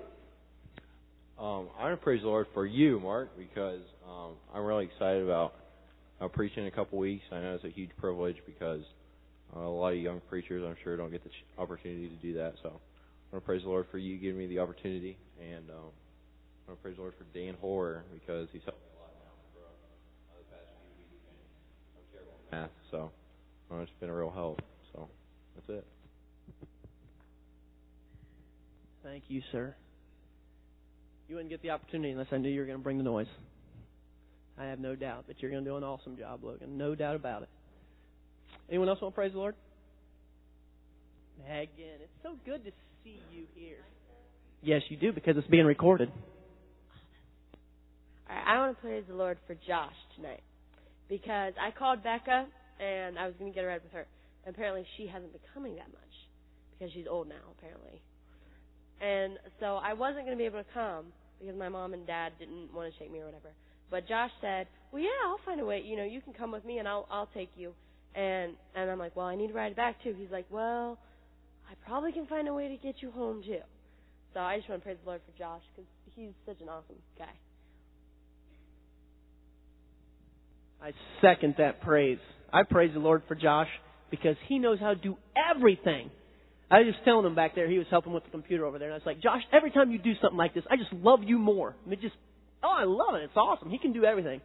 Um, 1.38 1.68
I 1.78 1.84
want 1.84 1.98
to 1.98 2.04
praise 2.04 2.22
the 2.22 2.28
Lord 2.28 2.46
for 2.54 2.66
you, 2.66 3.00
Mark, 3.00 3.36
because 3.36 3.80
um, 4.08 4.32
I'm 4.54 4.64
really 4.64 4.84
excited 4.84 5.24
about 5.24 5.54
uh, 6.20 6.28
preaching 6.28 6.62
in 6.62 6.68
a 6.68 6.70
couple 6.70 6.98
weeks. 6.98 7.24
I 7.32 7.40
know 7.40 7.54
it's 7.54 7.64
a 7.64 7.70
huge 7.70 7.90
privilege 7.98 8.36
because 8.46 8.80
uh, 9.54 9.60
a 9.60 9.68
lot 9.68 9.92
of 9.92 9.98
young 9.98 10.20
preachers, 10.28 10.64
I'm 10.66 10.76
sure, 10.82 10.96
don't 10.96 11.10
get 11.10 11.22
the 11.22 11.30
opportunity 11.60 12.08
to 12.08 12.16
do 12.16 12.34
that. 12.34 12.54
So 12.62 12.68
I 12.68 12.72
want 13.32 13.44
to 13.44 13.46
praise 13.46 13.62
the 13.62 13.68
Lord 13.68 13.86
for 13.90 13.98
you 13.98 14.16
giving 14.18 14.38
me 14.38 14.46
the 14.46 14.58
opportunity, 14.58 15.18
and 15.40 15.68
um, 15.70 15.92
I 16.66 16.70
want 16.70 16.78
to 16.78 16.82
praise 16.82 16.96
the 16.96 17.02
Lord 17.02 17.14
for 17.18 17.24
Dan 17.38 17.54
Hoare 17.60 18.04
because 18.12 18.48
he's 18.52 18.62
helped 18.64 18.80
me 18.80 18.88
a 18.96 19.02
lot 19.02 19.12
now 19.20 19.34
for 19.52 19.62
uh, 19.62 20.38
the 20.38 20.56
past 20.56 20.70
few 20.80 21.04
weeks. 21.12 21.26
I'm 21.94 22.06
terrible 22.12 22.32
at 22.50 22.58
math, 22.58 22.70
so 22.90 23.10
uh, 23.70 23.82
it's 23.82 23.92
been 24.00 24.10
a 24.10 24.14
real 24.14 24.30
help. 24.30 24.62
So 24.92 25.08
that's 25.54 25.68
it. 25.68 25.86
Thank 29.02 29.24
you, 29.28 29.40
sir. 29.52 29.74
You 31.28 31.36
wouldn't 31.36 31.50
get 31.50 31.62
the 31.62 31.70
opportunity 31.70 32.10
unless 32.10 32.28
I 32.32 32.38
knew 32.38 32.48
you 32.48 32.60
were 32.60 32.66
going 32.66 32.78
to 32.78 32.82
bring 32.82 32.98
the 32.98 33.04
noise. 33.04 33.26
I 34.58 34.64
have 34.66 34.78
no 34.78 34.94
doubt 34.94 35.26
that 35.28 35.40
you're 35.40 35.50
going 35.50 35.64
to 35.64 35.70
do 35.70 35.76
an 35.76 35.84
awesome 35.84 36.16
job, 36.16 36.42
Logan. 36.42 36.78
No 36.78 36.94
doubt 36.94 37.16
about 37.16 37.42
it. 37.42 37.48
Anyone 38.68 38.88
else 38.88 39.00
want 39.00 39.14
to 39.14 39.16
praise 39.16 39.32
the 39.32 39.38
Lord? 39.38 39.54
Megan, 41.46 42.00
it's 42.02 42.22
so 42.22 42.36
good 42.44 42.64
to 42.64 42.70
see 43.04 43.20
you 43.32 43.44
here. 43.54 43.78
Yes, 44.62 44.82
you 44.88 44.96
do 44.96 45.12
because 45.12 45.36
it's 45.36 45.46
being 45.46 45.66
recorded. 45.66 46.10
All 48.28 48.34
right, 48.34 48.44
I 48.46 48.58
want 48.58 48.76
to 48.76 48.82
praise 48.82 49.04
the 49.08 49.14
Lord 49.14 49.38
for 49.46 49.54
Josh 49.66 49.94
tonight 50.16 50.42
because 51.08 51.52
I 51.60 51.70
called 51.70 52.02
Becca 52.02 52.46
and 52.80 53.18
I 53.18 53.26
was 53.26 53.34
going 53.38 53.52
to 53.52 53.54
get 53.54 53.64
a 53.64 53.68
ride 53.68 53.82
with 53.82 53.92
her. 53.92 54.06
And 54.44 54.54
apparently, 54.54 54.84
she 54.96 55.06
hasn't 55.06 55.32
been 55.32 55.40
coming 55.54 55.76
that 55.76 55.88
much 55.88 56.14
because 56.72 56.92
she's 56.92 57.06
old 57.08 57.28
now, 57.28 57.54
apparently. 57.58 58.00
And 59.00 59.38
so 59.60 59.76
I 59.76 59.92
wasn't 59.92 60.24
going 60.24 60.36
to 60.36 60.40
be 60.40 60.46
able 60.46 60.62
to 60.62 60.70
come 60.72 61.06
because 61.38 61.56
my 61.56 61.68
mom 61.68 61.94
and 61.94 62.06
dad 62.06 62.32
didn't 62.38 62.72
want 62.74 62.92
to 62.92 62.98
take 62.98 63.12
me 63.12 63.20
or 63.20 63.26
whatever. 63.26 63.50
But 63.90 64.08
Josh 64.08 64.30
said, 64.40 64.66
"Well, 64.90 65.02
yeah, 65.02 65.10
I'll 65.26 65.40
find 65.44 65.60
a 65.60 65.64
way. 65.64 65.82
You 65.84 65.96
know, 65.96 66.04
you 66.04 66.20
can 66.20 66.32
come 66.32 66.50
with 66.50 66.64
me 66.64 66.78
and 66.78 66.88
I'll 66.88 67.06
I'll 67.10 67.28
take 67.34 67.50
you." 67.56 67.72
And 68.16 68.54
and 68.74 68.90
I'm 68.90 68.98
like, 68.98 69.14
"Well, 69.14 69.26
I 69.26 69.36
need 69.36 69.48
to 69.48 69.52
ride 69.52 69.72
it 69.72 69.76
back 69.76 70.02
too." 70.02 70.14
He's 70.18 70.30
like, 70.30 70.46
"Well, 70.50 70.98
I 71.70 71.74
probably 71.86 72.12
can 72.12 72.26
find 72.26 72.48
a 72.48 72.54
way 72.54 72.68
to 72.68 72.76
get 72.76 73.02
you 73.02 73.10
home 73.10 73.42
too." 73.42 73.60
So 74.32 74.40
I 74.40 74.56
just 74.56 74.68
want 74.68 74.82
to 74.82 74.84
praise 74.84 74.98
the 75.04 75.10
Lord 75.10 75.20
for 75.26 75.38
Josh 75.38 75.62
because 75.74 75.88
he's 76.14 76.32
such 76.46 76.60
an 76.60 76.68
awesome 76.68 76.96
guy. 77.18 77.24
I 80.82 80.92
second 81.20 81.54
that 81.58 81.80
praise. 81.80 82.18
I 82.52 82.62
praise 82.62 82.92
the 82.92 83.00
Lord 83.00 83.22
for 83.28 83.34
Josh 83.34 83.68
because 84.10 84.36
he 84.46 84.58
knows 84.58 84.78
how 84.78 84.90
to 84.90 84.96
do 84.96 85.16
everything. 85.54 86.10
I 86.70 86.78
was 86.80 86.92
just 86.92 87.04
telling 87.04 87.24
him 87.24 87.34
back 87.34 87.54
there, 87.54 87.68
he 87.68 87.78
was 87.78 87.86
helping 87.90 88.12
with 88.12 88.24
the 88.24 88.30
computer 88.30 88.64
over 88.64 88.78
there, 88.78 88.88
and 88.88 88.94
I 88.94 88.96
was 88.96 89.06
like, 89.06 89.20
Josh, 89.20 89.42
every 89.52 89.70
time 89.70 89.90
you 89.90 89.98
do 89.98 90.12
something 90.20 90.36
like 90.36 90.54
this, 90.54 90.64
I 90.70 90.76
just 90.76 90.92
love 90.92 91.20
you 91.22 91.38
more. 91.38 91.76
I 91.86 91.88
mean, 91.88 92.00
just, 92.00 92.14
oh, 92.62 92.74
I 92.76 92.84
love 92.84 93.14
it. 93.14 93.24
It's 93.24 93.36
awesome. 93.36 93.70
He 93.70 93.78
can 93.78 93.92
do 93.92 94.04
everything. 94.04 94.40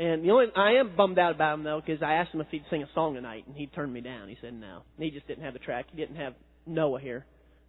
And 0.00 0.24
the 0.24 0.30
only, 0.30 0.46
I 0.56 0.76
am 0.80 0.96
bummed 0.96 1.18
out 1.18 1.34
about 1.34 1.58
him 1.58 1.64
though, 1.64 1.82
because 1.84 2.02
I 2.02 2.14
asked 2.14 2.32
him 2.32 2.40
if 2.40 2.46
he'd 2.50 2.64
sing 2.70 2.82
a 2.82 2.88
song 2.94 3.14
tonight, 3.14 3.44
and 3.46 3.54
he 3.54 3.66
turned 3.66 3.92
me 3.92 4.00
down. 4.00 4.30
He 4.30 4.36
said 4.40 4.54
no. 4.54 4.80
He 4.98 5.10
just 5.10 5.28
didn't 5.28 5.44
have 5.44 5.52
the 5.52 5.58
track. 5.58 5.88
He 5.92 6.00
didn't 6.00 6.16
have 6.16 6.32
Noah 6.66 6.98
here. 7.00 7.26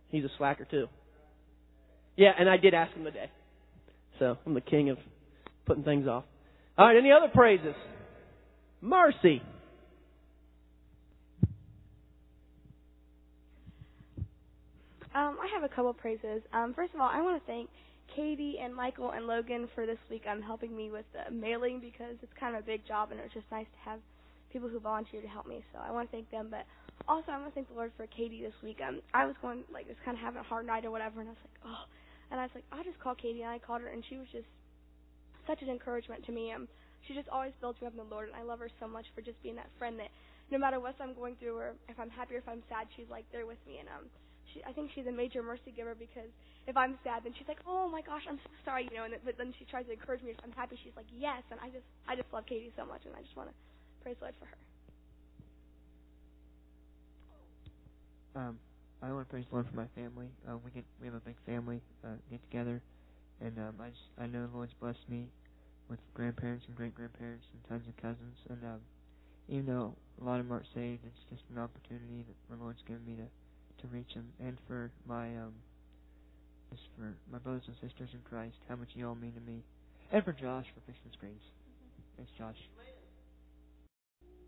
He's 0.08 0.24
a 0.24 0.30
slacker 0.38 0.64
too. 0.64 0.88
Yeah, 2.16 2.32
and 2.40 2.50
I 2.50 2.56
did 2.56 2.74
ask 2.74 2.96
him 2.96 3.04
today. 3.04 3.30
So 4.18 4.38
I'm 4.46 4.54
the 4.54 4.62
king 4.62 4.90
of 4.90 4.98
putting 5.66 5.84
things 5.84 6.08
off. 6.08 6.24
All 6.78 6.88
right, 6.88 6.96
any 6.96 7.12
other 7.12 7.28
praises? 7.28 7.76
Mercy. 8.80 9.42
Um, 15.14 15.38
I 15.42 15.50
have 15.54 15.70
a 15.70 15.76
couple 15.76 15.94
praises. 15.94 16.42
Um, 16.54 16.74
first 16.74 16.94
of 16.94 17.02
all, 17.02 17.10
I 17.12 17.22
want 17.22 17.44
to 17.44 17.46
thank 17.46 17.70
Katie 18.15 18.58
and 18.62 18.75
Michael 18.75 19.12
and 19.12 19.27
Logan 19.27 19.70
for 19.75 19.86
this 19.86 20.00
week 20.10 20.24
um, 20.30 20.41
helping 20.41 20.75
me 20.75 20.91
with 20.91 21.06
the 21.13 21.32
mailing 21.34 21.80
because 21.82 22.15
it's 22.22 22.34
kind 22.39 22.56
of 22.56 22.63
a 22.63 22.65
big 22.65 22.86
job 22.88 23.12
and 23.12 23.20
it 23.20 23.24
was 23.24 23.34
just 23.34 23.50
nice 23.51 23.68
to 23.72 23.80
have 23.89 24.00
people 24.51 24.70
who 24.70 24.80
volunteer 24.80 25.22
to 25.22 25.27
help 25.27 25.48
me. 25.48 25.63
So 25.74 25.80
I 25.80 25.91
want 25.91 26.10
to 26.10 26.12
thank 26.12 26.30
them. 26.32 26.50
But 26.51 26.65
also, 27.08 27.32
I 27.32 27.39
want 27.39 27.51
to 27.51 27.56
thank 27.56 27.70
the 27.70 27.75
Lord 27.75 27.91
for 27.98 28.08
Katie 28.08 28.41
this 28.44 28.56
week. 28.63 28.80
Um, 28.86 29.01
I 29.13 29.25
was 29.25 29.36
going 29.41 29.63
like 29.74 29.88
just 29.88 30.03
kind 30.03 30.18
of 30.18 30.22
having 30.24 30.39
a 30.39 30.44
hard 30.44 30.68
night 30.68 30.86
or 30.86 30.91
whatever, 30.91 31.22
and 31.22 31.30
I 31.30 31.34
was 31.34 31.44
like, 31.46 31.60
oh, 31.65 31.84
and 32.32 32.39
I 32.39 32.44
was 32.44 32.51
like, 32.56 32.65
I'll 32.72 32.84
just 32.84 33.00
call 33.00 33.15
Katie, 33.15 33.41
and 33.41 33.51
I 33.51 33.60
called 33.60 33.82
her, 33.82 33.89
and 33.89 34.03
she 34.10 34.18
was 34.18 34.27
just 34.32 34.48
such 35.48 35.62
an 35.62 35.70
encouragement 35.70 36.25
to 36.25 36.32
me. 36.32 36.51
Um, 36.51 36.68
she 37.08 37.15
just 37.15 37.30
always 37.30 37.53
builds 37.62 37.82
me 37.82 37.88
up 37.88 37.94
in 37.94 38.00
the 38.00 38.12
Lord, 38.12 38.27
and 38.30 38.38
I 38.38 38.44
love 38.44 38.60
her 38.60 38.70
so 38.80 38.88
much 38.88 39.06
for 39.15 39.22
just 39.22 39.41
being 39.44 39.56
that 39.56 39.72
friend 39.80 39.98
that 40.00 40.12
no 40.51 40.58
matter 40.60 40.80
what 40.80 40.96
I'm 41.01 41.15
going 41.15 41.36
through, 41.39 41.58
or 41.58 41.74
if 41.89 42.00
I'm 42.00 42.10
happy 42.12 42.36
or 42.36 42.39
if 42.39 42.50
I'm 42.50 42.63
sad, 42.70 42.88
she's 42.96 43.10
like 43.10 43.25
there 43.32 43.48
with 43.48 43.60
me, 43.65 43.80
and 43.80 43.89
um 43.89 44.06
she, 44.53 44.63
I 44.63 44.72
think 44.74 44.91
she's 44.93 45.08
a 45.08 45.12
major 45.12 45.41
mercy 45.43 45.72
giver 45.75 45.96
because 45.96 46.29
if 46.67 46.77
I'm 46.77 46.98
sad, 47.03 47.24
then 47.24 47.34
she's 47.38 47.48
like, 47.48 47.60
"Oh 47.67 47.88
my 47.89 48.01
gosh, 48.01 48.24
I'm 48.29 48.38
so 48.38 48.51
sorry," 48.65 48.88
you 48.89 48.98
know. 48.98 49.05
And 49.05 49.15
but 49.25 49.38
then 49.38 49.53
she 49.58 49.65
tries 49.65 49.86
to 49.88 49.93
encourage 49.93 50.22
me. 50.24 50.31
If 50.31 50.38
I'm 50.43 50.51
happy, 50.53 50.77
she's 50.84 50.96
like, 50.96 51.08
"Yes." 51.12 51.43
And 51.51 51.60
I 51.60 51.70
just, 51.70 51.86
I 52.08 52.15
just 52.15 52.31
love 52.34 52.46
Katie 52.46 52.72
so 52.77 52.86
much, 52.86 53.05
and 53.05 53.15
I 53.15 53.22
just 53.22 53.36
want 53.36 53.50
to 53.50 53.55
praise 54.03 54.17
the 54.20 54.25
Lord 54.25 54.36
for 54.39 54.46
her. 54.46 54.58
Um, 58.36 58.60
I 59.01 59.12
want 59.12 59.27
to 59.27 59.31
praise 59.31 59.46
the 59.50 59.55
Lord 59.55 59.67
for 59.70 59.75
my 59.75 59.88
family. 59.96 60.29
Um, 60.48 60.62
we 60.63 60.72
get 60.72 60.86
we 61.01 61.08
have 61.08 61.15
a 61.15 61.25
big 61.25 61.36
family 61.46 61.81
uh, 62.03 62.15
get 62.29 62.41
together, 62.50 62.81
and 63.41 63.58
um, 63.60 63.75
I 63.81 63.89
just 63.89 64.08
I 64.17 64.27
know 64.27 64.48
the 64.48 64.55
Lord's 64.55 64.74
blessed 64.79 65.08
me 65.10 65.27
with 65.89 66.00
grandparents 66.13 66.65
and 66.67 66.75
great 66.75 66.96
grandparents 66.96 67.46
and 67.51 67.60
tons 67.67 67.88
of 67.88 67.96
cousins. 68.01 68.38
And 68.50 68.63
um, 68.63 68.79
even 69.50 69.65
though 69.65 69.96
a 70.22 70.24
lot 70.24 70.39
of 70.39 70.46
them 70.46 70.53
aren't 70.53 70.67
saved, 70.74 71.03
it's 71.05 71.24
just 71.29 71.43
an 71.51 71.60
opportunity 71.60 72.24
that 72.24 72.38
the 72.50 72.62
Lord's 72.62 72.81
given 72.88 73.03
me 73.05 73.15
to 73.17 73.27
to 73.82 73.88
reach 73.88 74.14
them, 74.14 74.28
and 74.40 74.58
for 74.68 74.92
my 75.08 75.28
um, 75.38 75.54
just 76.72 76.84
for 76.96 77.14
my 77.32 77.38
brothers 77.40 77.64
and 77.68 77.76
sisters 77.82 78.10
in 78.14 78.20
Christ, 78.30 78.56
how 78.70 78.76
much 78.76 78.90
you 78.94 79.08
all 79.08 79.16
mean 79.16 79.34
to 79.34 79.42
me, 79.42 79.64
and 80.12 80.24
for 80.24 80.34
Josh 80.34 80.66
for 80.74 80.82
fixing 80.86 81.04
the 81.06 81.14
screens. 81.18 81.42
Thanks, 82.18 82.32
Josh. 82.38 82.58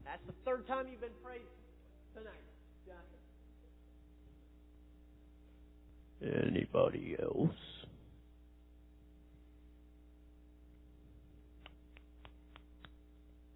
That's 0.06 0.22
the 0.28 0.34
third 0.46 0.68
time 0.68 0.88
you've 0.92 1.02
been 1.02 1.10
praised 1.24 1.44
tonight, 2.14 2.44
Josh. 2.86 2.96
Anybody 6.22 7.16
else? 7.22 7.50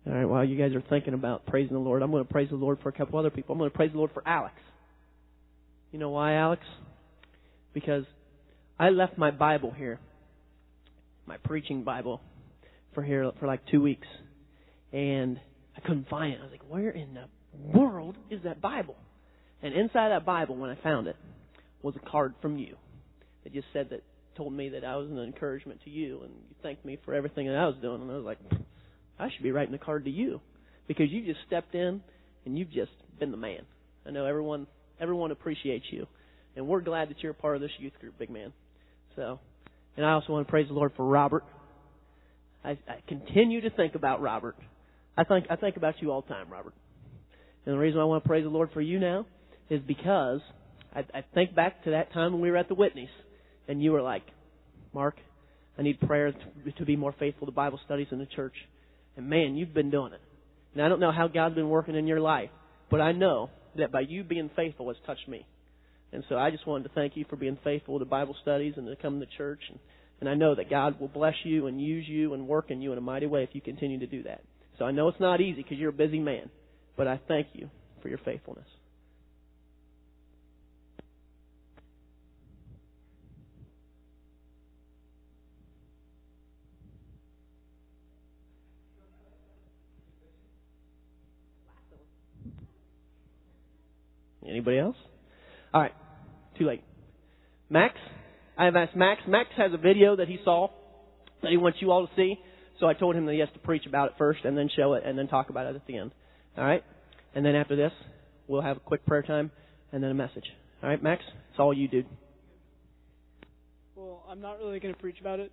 All 0.08 0.14
right, 0.14 0.26
while 0.26 0.46
you 0.46 0.58
guys 0.58 0.74
are 0.74 0.84
thinking 0.90 1.14
about 1.14 1.46
praising 1.46 1.74
the 1.74 1.80
Lord, 1.80 2.02
I'm 2.02 2.12
going 2.12 2.26
to 2.26 2.32
praise 2.32 2.50
the 2.50 2.56
Lord 2.56 2.80
for 2.82 2.88
a 2.88 2.94
couple 2.94 3.20
other 3.20 3.30
people. 3.30 3.54
I'm 3.54 3.60
going 3.60 3.70
to 3.70 3.76
praise 3.76 3.92
the 3.92 3.98
Lord 3.98 4.12
for 4.14 4.24
Alex. 4.26 4.56
You 5.92 6.00
know 6.00 6.10
why, 6.10 6.34
Alex? 6.34 6.64
Because 7.74 8.04
I 8.78 8.90
left 8.90 9.18
my 9.18 9.32
Bible 9.32 9.72
here, 9.72 10.00
my 11.26 11.38
preaching 11.38 11.84
Bible, 11.84 12.22
for 12.94 13.04
here 13.04 13.32
for 13.40 13.48
like 13.48 13.62
two 13.72 13.82
weeks, 13.82 14.08
and 14.92 15.40
I 15.78 15.82
couldn't 15.82 16.10
find 16.10 16.34
it. 16.34 16.40
I 16.40 16.44
was 16.44 16.52
like, 16.52 16.70
where 16.70 16.90
in 16.90 17.14
the 17.14 17.78
world 17.78 18.18
is 18.30 18.42
that 18.44 18.62
Bible? 18.62 18.96
And 19.62 19.74
inside 19.74 20.10
that 20.10 20.26
Bible, 20.26 20.56
when 20.58 20.70
I 20.70 20.76
found 20.84 21.08
it, 21.08 21.16
was 21.82 21.96
a 21.96 22.10
card 22.10 22.34
from 22.42 22.58
you 22.58 22.76
that 23.44 23.54
just 23.54 23.68
said 23.72 23.90
that 23.92 24.04
told 24.36 24.52
me 24.54 24.70
that 24.70 24.84
I 24.84 24.98
was 24.98 25.10
an 25.10 25.20
encouragement 25.20 25.80
to 25.86 25.90
you, 25.90 26.22
and 26.24 26.32
you 26.32 26.56
thanked 26.62 26.84
me 26.86 26.98
for 27.06 27.14
everything 27.14 27.48
that 27.48 27.56
I 27.56 27.66
was 27.66 27.76
doing. 27.82 28.02
And 28.02 28.12
I 28.12 28.16
was 28.16 28.26
like, 28.26 28.40
I 29.20 29.30
should 29.32 29.44
be 29.44 29.52
writing 29.52 29.74
a 29.74 29.80
card 29.80 30.06
to 30.06 30.12
you 30.12 30.42
because 30.88 31.10
you 31.10 31.26
just 31.26 31.40
stepped 31.48 31.74
in 31.76 32.02
and 32.46 32.58
you've 32.58 32.72
just 32.72 32.92
been 33.20 33.32
the 33.32 33.38
man. 33.38 33.62
I 34.06 34.12
know 34.12 34.26
everyone 34.26 34.68
everyone 35.00 35.32
appreciates 35.32 35.86
you, 35.92 36.08
and 36.56 36.68
we're 36.68 36.82
glad 36.82 37.10
that 37.10 37.22
you're 37.22 37.32
a 37.32 37.36
part 37.36 37.56
of 37.56 37.62
this 37.62 37.72
youth 37.80 37.94
group, 38.00 38.18
big 38.18 38.30
man. 38.30 38.54
So, 39.16 39.40
and 39.96 40.06
I 40.06 40.14
also 40.14 40.34
want 40.34 40.48
to 40.48 40.52
praise 40.52 40.68
the 40.68 40.74
Lord 40.74 40.92
for 40.96 41.06
Robert. 41.06 41.44
I, 42.64 42.72
I 42.72 43.02
continue 43.08 43.62
to 43.62 43.70
think 43.70 43.96
about 43.96 44.22
Robert. 44.22 44.56
I 45.18 45.24
think 45.24 45.48
I 45.50 45.56
think 45.56 45.78
about 45.78 45.96
you 46.02 46.12
all 46.12 46.22
the 46.22 46.28
time, 46.28 46.50
Robert. 46.50 46.74
And 47.66 47.76
the 47.76 47.80
reason 47.80 48.00
I 48.00 48.06
want 48.06 48.24
to 48.24 48.28
praise 48.28 48.44
the 48.44 48.50
Lord 48.50 48.70
for 48.74 48.82
you 48.82 49.00
now 49.00 49.26
is 49.70 49.82
because 49.86 50.42
I, 50.96 51.00
I 51.14 51.24
think 51.34 51.56
back 51.56 51.84
to 51.84 51.92
that 51.92 52.14
time 52.14 52.34
when 52.34 52.42
we 52.42 52.50
were 52.52 52.58
at 52.58 52.70
the 52.70 52.76
Whitneys, 52.76 53.10
and 53.68 53.82
you 53.82 53.92
were 53.92 54.02
like, 54.02 54.24
Mark, 54.94 55.16
I 55.78 55.82
need 55.82 56.00
prayer 56.00 56.32
to, 56.32 56.72
to 56.72 56.86
be 56.86 56.96
more 56.96 57.14
faithful 57.20 57.46
to 57.46 57.52
Bible 57.52 57.80
studies 57.86 58.08
in 58.12 58.20
the 58.20 58.26
church. 58.26 58.54
And 59.16 59.30
man, 59.30 59.56
you've 59.56 59.74
been 59.74 59.92
doing 59.92 60.14
it. 60.14 60.22
And 60.74 60.84
I 60.84 60.90
don't 60.90 61.00
know 61.00 61.12
how 61.12 61.28
God's 61.28 61.56
been 61.56 61.70
working 61.70 61.96
in 61.96 62.08
your 62.08 62.20
life, 62.20 62.50
but 62.90 63.02
I 63.02 63.12
know 63.12 63.50
that 63.78 63.92
by 63.92 64.02
you 64.02 64.24
being 64.24 64.50
faithful 64.56 64.88
has 64.88 64.98
touched 65.06 65.28
me. 65.28 65.46
And 66.12 66.24
so 66.30 66.38
I 66.38 66.52
just 66.52 66.66
wanted 66.66 66.86
to 66.86 66.96
thank 66.96 67.18
you 67.18 67.26
for 67.30 67.36
being 67.36 67.58
faithful 67.64 68.00
to 68.00 68.06
Bible 68.06 68.36
studies 68.42 68.74
and 68.78 68.88
to 68.88 68.96
come 68.96 69.20
to 69.20 69.26
church. 69.38 69.60
And, 69.70 69.80
and 70.22 70.30
I 70.30 70.36
know 70.36 70.56
that 70.56 70.70
God 70.70 71.00
will 71.00 71.10
bless 71.10 71.36
you 71.44 71.68
and 71.68 71.82
use 71.82 72.08
you 72.08 72.34
and 72.34 72.48
work 72.48 72.72
in 72.72 72.82
you 72.82 72.92
in 72.92 72.98
a 72.98 73.02
mighty 73.02 73.26
way 73.26 73.44
if 73.44 73.50
you 73.54 73.62
continue 73.62 74.00
to 74.00 74.08
do 74.08 74.24
that. 74.24 74.42
So 74.80 74.86
I 74.86 74.92
know 74.92 75.08
it's 75.08 75.20
not 75.20 75.42
easy 75.42 75.64
because 75.64 75.78
you're 75.78 75.90
a 75.90 75.94
busy 75.94 76.20
man, 76.20 76.50
but 76.96 77.08
I 77.08 77.20
thank 77.28 77.48
you 77.54 77.70
for 78.02 78.10
your 78.10 78.20
faithfulness. 78.20 78.68
Anybody 94.58 94.80
else? 94.80 94.96
All 95.72 95.82
right. 95.82 95.94
Too 96.58 96.66
late. 96.66 96.84
Max? 97.70 97.94
I 98.58 98.66
have 98.66 98.76
asked 98.76 98.96
Max. 98.96 99.22
Max 99.28 99.50
has 99.56 99.72
a 99.72 99.78
video 99.78 100.16
that 100.16 100.28
he 100.28 100.40
saw 100.44 100.70
that 101.44 101.52
he 101.52 101.58
wants 101.58 101.78
you 101.80 101.92
all 101.92 102.08
to 102.08 102.14
see. 102.16 102.40
So 102.80 102.88
I 102.88 102.96
told 102.96 103.16
him 103.16 103.28
that 103.28 103.34
he 103.34 103.40
has 103.40 103.50
to 103.54 103.60
preach 103.60 103.86
about 103.86 104.10
it 104.10 104.14
first 104.18 104.46
and 104.46 104.58
then 104.58 104.68
show 104.76 104.96
it 104.96 105.04
and 105.06 105.16
then 105.16 105.28
talk 105.28 105.52
about 105.52 105.68
it 105.68 105.76
at 105.76 105.86
the 105.86 105.98
end. 105.98 106.12
All 106.58 106.64
right? 106.64 106.84
And 107.36 107.46
then 107.46 107.54
after 107.54 107.76
this, 107.76 107.92
we'll 108.48 108.64
have 108.64 108.78
a 108.78 108.80
quick 108.80 109.06
prayer 109.06 109.22
time 109.22 109.52
and 109.92 110.02
then 110.02 110.10
a 110.10 110.16
message. 110.16 110.46
All 110.82 110.90
right, 110.90 111.02
Max? 111.04 111.22
It's 111.52 111.60
all 111.60 111.72
you, 111.72 111.88
dude. 111.88 112.08
Well, 113.96 114.24
I'm 114.28 114.42
not 114.42 114.58
really 114.58 114.80
going 114.80 114.96
to 114.96 115.00
preach 115.00 115.20
about 115.22 115.40
it. 115.40 115.52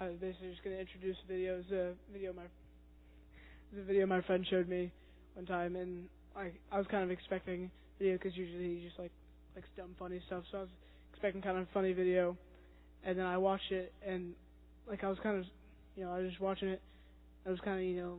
I 0.00 0.06
was 0.06 0.16
basically 0.20 0.50
just 0.50 0.64
going 0.64 0.74
to 0.74 0.80
introduce 0.80 1.16
the 1.28 1.32
video. 1.32 1.60
It's 1.60 1.70
a 1.70 1.90
uh, 1.90 1.92
video 2.12 2.32
my 2.32 2.42
a 2.42 3.84
video 3.84 4.06
my 4.06 4.20
friend 4.22 4.44
showed 4.50 4.68
me 4.68 4.90
one 5.34 5.46
time, 5.46 5.76
and 5.76 6.08
I 6.36 6.50
I 6.72 6.78
was 6.78 6.86
kind 6.90 7.04
of 7.04 7.10
expecting 7.10 7.70
video 7.98 8.14
because 8.14 8.36
usually 8.36 8.76
he 8.76 8.84
just 8.84 8.98
like 8.98 9.12
likes 9.54 9.68
dumb 9.76 9.94
funny 9.98 10.20
stuff. 10.26 10.44
So 10.50 10.58
I 10.58 10.60
was 10.62 10.70
expecting 11.12 11.42
kind 11.42 11.56
of 11.58 11.64
a 11.64 11.72
funny 11.72 11.92
video, 11.92 12.36
and 13.04 13.18
then 13.18 13.26
I 13.26 13.38
watched 13.38 13.72
it, 13.72 13.92
and 14.06 14.34
like 14.88 15.04
I 15.04 15.08
was 15.08 15.18
kind 15.22 15.38
of 15.38 15.44
you 15.96 16.04
know 16.04 16.12
I 16.12 16.20
was 16.20 16.30
just 16.30 16.40
watching 16.40 16.68
it. 16.68 16.80
I 17.46 17.50
was 17.50 17.60
kind 17.60 17.78
of 17.78 17.84
you 17.84 17.96
know 17.96 18.18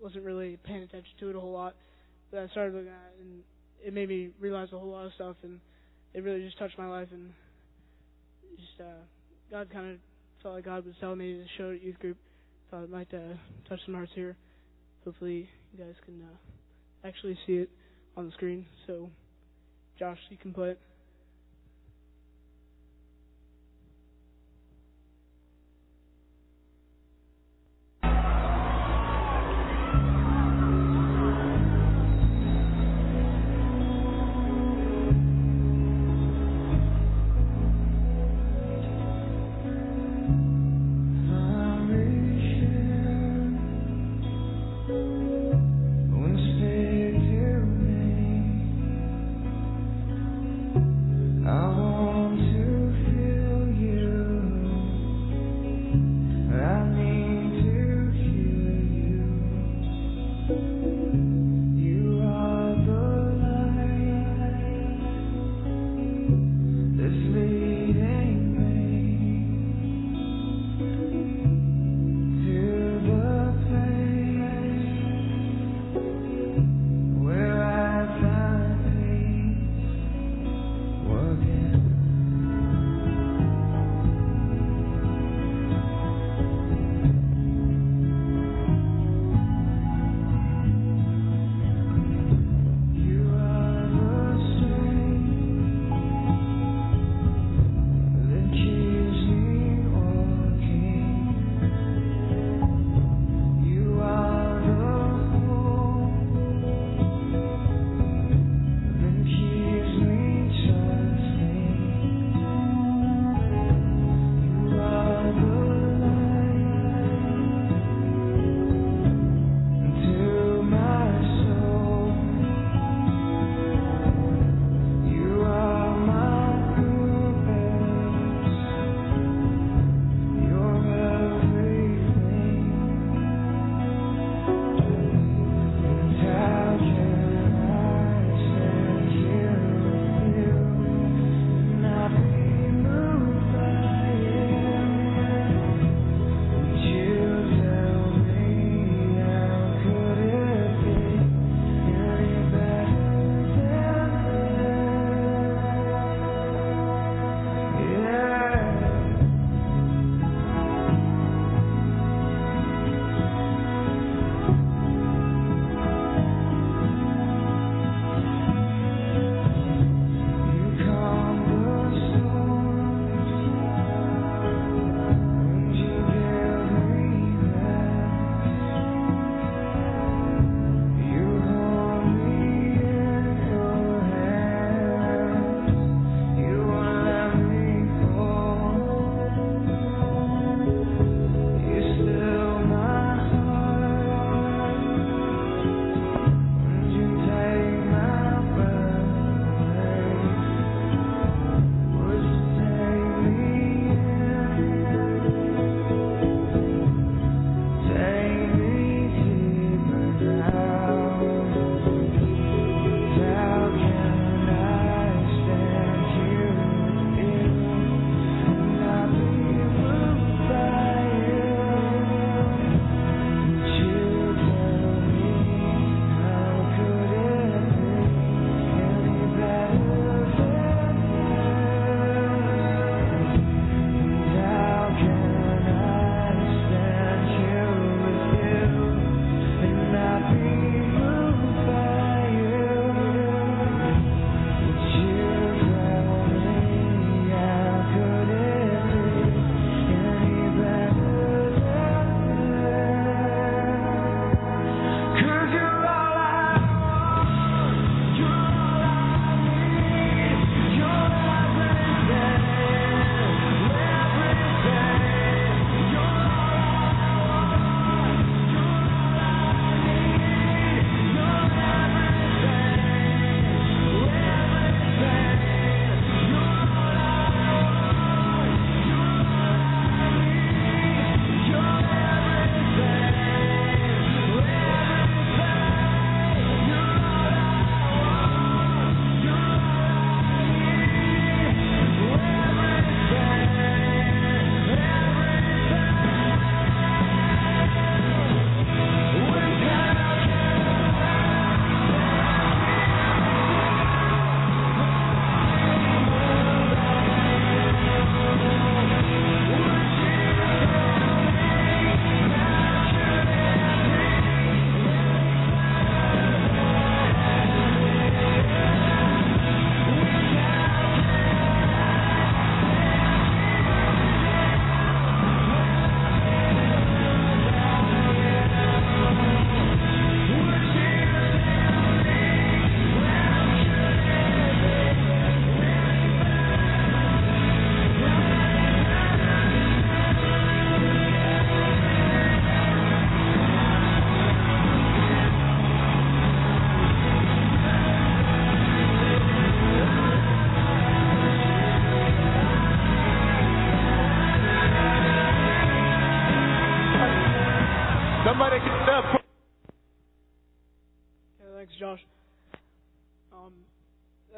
wasn't 0.00 0.24
really 0.24 0.58
paying 0.64 0.82
attention 0.82 1.12
to 1.20 1.30
it 1.30 1.36
a 1.36 1.40
whole 1.40 1.52
lot, 1.52 1.74
but 2.30 2.40
I 2.40 2.48
started 2.48 2.74
looking 2.74 2.88
at 2.88 3.14
it, 3.18 3.24
and 3.24 3.42
it 3.84 3.92
made 3.94 4.08
me 4.08 4.30
realize 4.40 4.68
a 4.72 4.78
whole 4.78 4.90
lot 4.90 5.06
of 5.06 5.12
stuff, 5.14 5.36
and 5.42 5.60
it 6.14 6.22
really 6.22 6.44
just 6.44 6.58
touched 6.58 6.78
my 6.78 6.88
life, 6.88 7.08
and 7.12 7.32
just 8.56 8.80
uh, 8.80 9.02
God 9.50 9.68
kind 9.72 9.92
of 9.92 9.98
felt 10.42 10.54
like 10.54 10.64
God 10.64 10.84
was 10.84 10.94
telling 11.00 11.18
me 11.18 11.34
to 11.34 11.44
show 11.56 11.70
it 11.70 11.76
at 11.76 11.82
youth 11.82 11.98
group. 11.98 12.16
Thought 12.70 12.84
it 12.84 12.90
might 12.90 13.12
uh, 13.12 13.36
touch 13.68 13.80
some 13.84 13.94
hearts 13.94 14.12
here. 14.14 14.36
Hopefully, 15.04 15.48
you 15.72 15.84
guys 15.84 15.94
can 16.04 16.22
uh, 16.22 17.06
actually 17.06 17.38
see 17.46 17.54
it 17.54 17.70
on 18.16 18.26
the 18.26 18.32
screen. 18.32 18.66
So, 18.86 19.10
Josh, 19.98 20.18
you 20.30 20.36
can 20.36 20.52
play. 20.52 20.76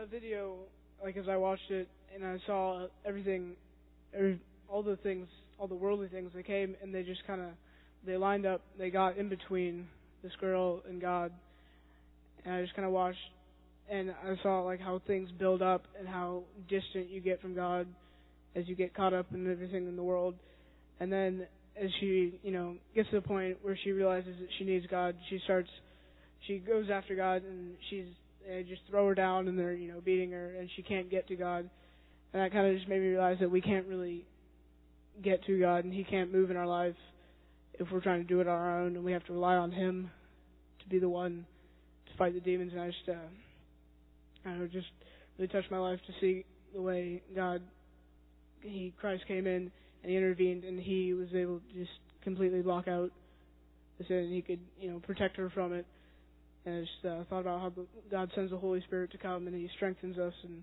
That 0.05 0.11
video, 0.11 0.57
like 1.03 1.17
as 1.17 1.29
I 1.29 1.37
watched 1.37 1.71
it 1.71 1.89
and 2.15 2.25
I 2.25 2.37
saw 2.47 2.87
everything, 3.07 3.53
every, 4.15 4.41
all 4.69 4.83
the 4.83 4.97
things, 4.97 5.27
all 5.59 5.67
the 5.67 5.75
worldly 5.75 6.09
things, 6.09 6.31
they 6.35 6.43
came 6.43 6.77
and 6.83 6.95
they 6.95 7.03
just 7.03 7.27
kind 7.27 7.41
of, 7.41 7.49
they 8.07 8.17
lined 8.17 8.45
up, 8.45 8.61
they 8.79 8.91
got 8.91 9.17
in 9.17 9.29
between 9.29 9.87
this 10.23 10.33
girl 10.41 10.83
and 10.89 11.01
God, 11.01 11.33
and 12.45 12.55
I 12.55 12.63
just 12.63 12.75
kind 12.75 12.87
of 12.87 12.93
watched, 12.93 13.19
and 13.91 14.11
I 14.11 14.35
saw 14.43 14.63
like 14.63 14.81
how 14.81 15.01
things 15.07 15.31
build 15.39 15.63
up 15.63 15.85
and 15.99 16.07
how 16.07 16.43
distant 16.69 17.09
you 17.09 17.21
get 17.21 17.41
from 17.41 17.55
God 17.55 17.87
as 18.55 18.69
you 18.69 18.75
get 18.75 18.95
caught 18.95 19.15
up 19.15 19.27
in 19.33 19.51
everything 19.51 19.89
in 19.89 19.97
the 19.97 20.03
world, 20.03 20.35
and 21.01 21.11
then 21.11 21.47
as 21.83 21.89
she, 22.01 22.39
you 22.43 22.53
know, 22.53 22.75
gets 22.95 23.09
to 23.11 23.17
the 23.17 23.23
point 23.23 23.57
where 23.63 23.79
she 23.83 23.93
realizes 23.93 24.35
that 24.39 24.49
she 24.59 24.65
needs 24.65 24.87
God, 24.91 25.15
she 25.31 25.41
starts, 25.45 25.69
she 26.47 26.59
goes 26.59 26.87
after 26.93 27.15
God, 27.15 27.43
and 27.43 27.75
she's 27.89 28.07
they 28.49 28.63
just 28.63 28.83
throw 28.91 29.07
her 29.09 29.15
down, 29.15 29.49
and 29.49 29.59
they're, 29.59 29.73
you 29.73 29.93
know, 29.93 30.01
beating 30.01 30.31
her, 30.33 30.55
and 30.59 30.69
she 30.77 30.83
can't 30.83 31.11
get 31.11 31.29
to 31.29 31.37
God, 31.37 31.69
and 32.33 32.43
that 32.43 32.53
kind 32.53 32.67
of 32.67 32.77
just 32.77 32.89
made 32.89 33.01
me 33.01 33.09
realize 33.09 33.39
that 33.41 33.51
we 33.51 33.61
can't 33.61 33.87
really 33.87 34.25
get 35.23 35.45
to 35.45 35.59
God, 35.61 35.85
and 35.85 35.93
He 35.93 36.05
can't 36.05 36.33
move 36.33 36.51
in 36.51 36.57
our 36.57 36.67
life 36.67 36.97
if 37.75 37.89
we're 37.91 38.01
trying 38.01 38.23
to 38.23 38.29
do 38.29 38.41
it 38.41 38.49
on 38.49 38.55
our 38.55 38.81
own, 38.81 38.97
and 38.97 39.05
we 39.05 39.13
have 39.13 39.25
to 39.27 39.33
rely 39.33 39.55
on 39.55 39.73
Him 39.73 40.11
to 40.83 40.89
be 40.89 40.99
the 40.99 41.09
one 41.09 41.47
to 42.07 42.17
fight 42.17 42.35
the 42.35 42.41
demons. 42.41 42.73
And 42.73 42.81
I 42.81 42.87
just, 42.89 43.09
uh, 43.09 43.13
I 44.45 44.51
don't 44.51 44.61
know, 44.61 44.67
just 44.67 44.87
really 45.39 45.49
touched 45.49 45.71
my 45.71 45.79
life 45.79 46.01
to 46.07 46.13
see 46.21 46.45
the 46.75 46.83
way 46.83 47.23
God, 47.35 47.63
He 48.61 48.93
Christ 49.01 49.25
came 49.27 49.47
in 49.47 49.71
and 50.03 50.11
He 50.11 50.17
intervened, 50.17 50.65
and 50.65 50.79
He 50.79 51.15
was 51.15 51.29
able 51.35 51.61
to 51.61 51.75
just 51.75 51.93
completely 52.23 52.61
block 52.61 52.89
out 52.89 53.11
the 53.99 54.05
sin, 54.07 54.17
and 54.17 54.35
He 54.35 54.43
could, 54.43 54.61
you 54.79 54.91
know, 54.91 54.99
protect 55.01 55.37
her 55.37 55.51
from 55.51 55.73
it. 55.73 55.87
And 56.67 56.77
I 56.77 56.81
just 56.81 57.05
uh, 57.05 57.25
thought 57.29 57.41
about 57.41 57.61
how 57.61 57.73
God 58.11 58.31
sends 58.35 58.51
the 58.51 58.57
Holy 58.57 58.81
Spirit 58.83 59.11
to 59.13 59.19
come, 59.19 59.47
and 59.47 59.55
He 59.55 59.69
strengthens 59.77 60.19
us, 60.19 60.33
and 60.45 60.63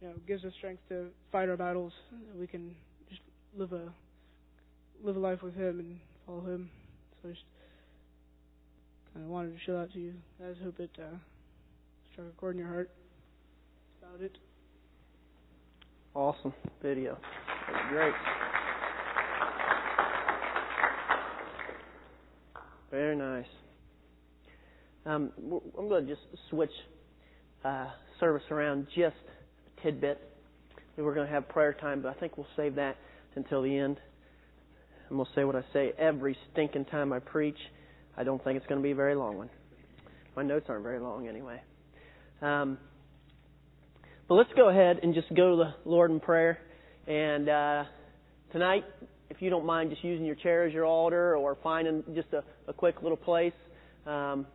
you 0.00 0.08
know, 0.08 0.14
gives 0.26 0.44
us 0.44 0.52
strength 0.58 0.82
to 0.88 1.06
fight 1.30 1.48
our 1.48 1.56
battles. 1.56 1.92
We 2.38 2.46
can 2.46 2.74
just 3.08 3.20
live 3.56 3.72
a 3.72 3.92
live 5.04 5.16
a 5.16 5.20
life 5.20 5.42
with 5.42 5.54
Him 5.54 5.78
and 5.78 5.98
follow 6.26 6.40
Him. 6.40 6.70
So 7.22 7.28
I 7.28 7.32
just 7.32 7.44
kind 9.14 9.24
of 9.24 9.30
wanted 9.30 9.52
to 9.52 9.64
show 9.64 9.78
that 9.78 9.92
to 9.92 9.98
you. 10.00 10.14
I 10.44 10.50
just 10.50 10.62
hope 10.62 10.80
it 10.80 10.90
uh, 10.98 11.16
struck 12.12 12.26
a 12.26 12.40
chord 12.40 12.54
in 12.56 12.60
your 12.60 12.68
heart. 12.68 12.90
About 14.02 14.20
it. 14.20 14.36
Awesome 16.14 16.54
video. 16.82 17.18
That's 17.70 17.88
great. 17.90 18.14
Very 22.90 23.16
nice. 23.16 23.65
Um, 25.06 25.30
I'm 25.78 25.88
going 25.88 26.04
to 26.04 26.12
just 26.12 26.26
switch 26.50 26.72
uh, 27.64 27.86
service 28.18 28.42
around 28.50 28.88
just 28.96 29.14
a 29.14 29.82
tidbit. 29.82 30.20
We're 30.96 31.14
going 31.14 31.28
to 31.28 31.32
have 31.32 31.48
prayer 31.48 31.72
time, 31.74 32.02
but 32.02 32.08
I 32.08 32.18
think 32.18 32.36
we'll 32.36 32.48
save 32.56 32.74
that 32.74 32.96
until 33.36 33.62
the 33.62 33.76
end. 33.76 34.00
And 35.08 35.16
we'll 35.16 35.28
say 35.36 35.44
what 35.44 35.54
I 35.54 35.62
say 35.72 35.92
every 35.96 36.36
stinking 36.52 36.86
time 36.86 37.12
I 37.12 37.20
preach. 37.20 37.58
I 38.16 38.24
don't 38.24 38.42
think 38.42 38.56
it's 38.56 38.66
going 38.66 38.80
to 38.80 38.82
be 38.82 38.90
a 38.90 38.96
very 38.96 39.14
long 39.14 39.36
one. 39.36 39.48
My 40.34 40.42
notes 40.42 40.66
aren't 40.68 40.82
very 40.82 40.98
long 40.98 41.28
anyway. 41.28 41.60
Um, 42.42 42.76
but 44.26 44.34
let's 44.34 44.50
go 44.56 44.70
ahead 44.70 44.98
and 45.04 45.14
just 45.14 45.32
go 45.34 45.50
to 45.50 45.56
the 45.56 45.88
Lord 45.88 46.10
in 46.10 46.18
prayer. 46.18 46.58
And 47.06 47.48
uh, 47.48 47.84
tonight, 48.50 48.84
if 49.30 49.40
you 49.40 49.50
don't 49.50 49.66
mind 49.66 49.90
just 49.90 50.02
using 50.02 50.26
your 50.26 50.34
chair 50.34 50.64
as 50.64 50.72
your 50.72 50.84
altar 50.84 51.36
or 51.36 51.56
finding 51.62 52.02
just 52.12 52.32
a, 52.32 52.42
a 52.66 52.72
quick 52.72 53.02
little 53.02 53.16
place, 53.16 53.52
um, 54.04 54.46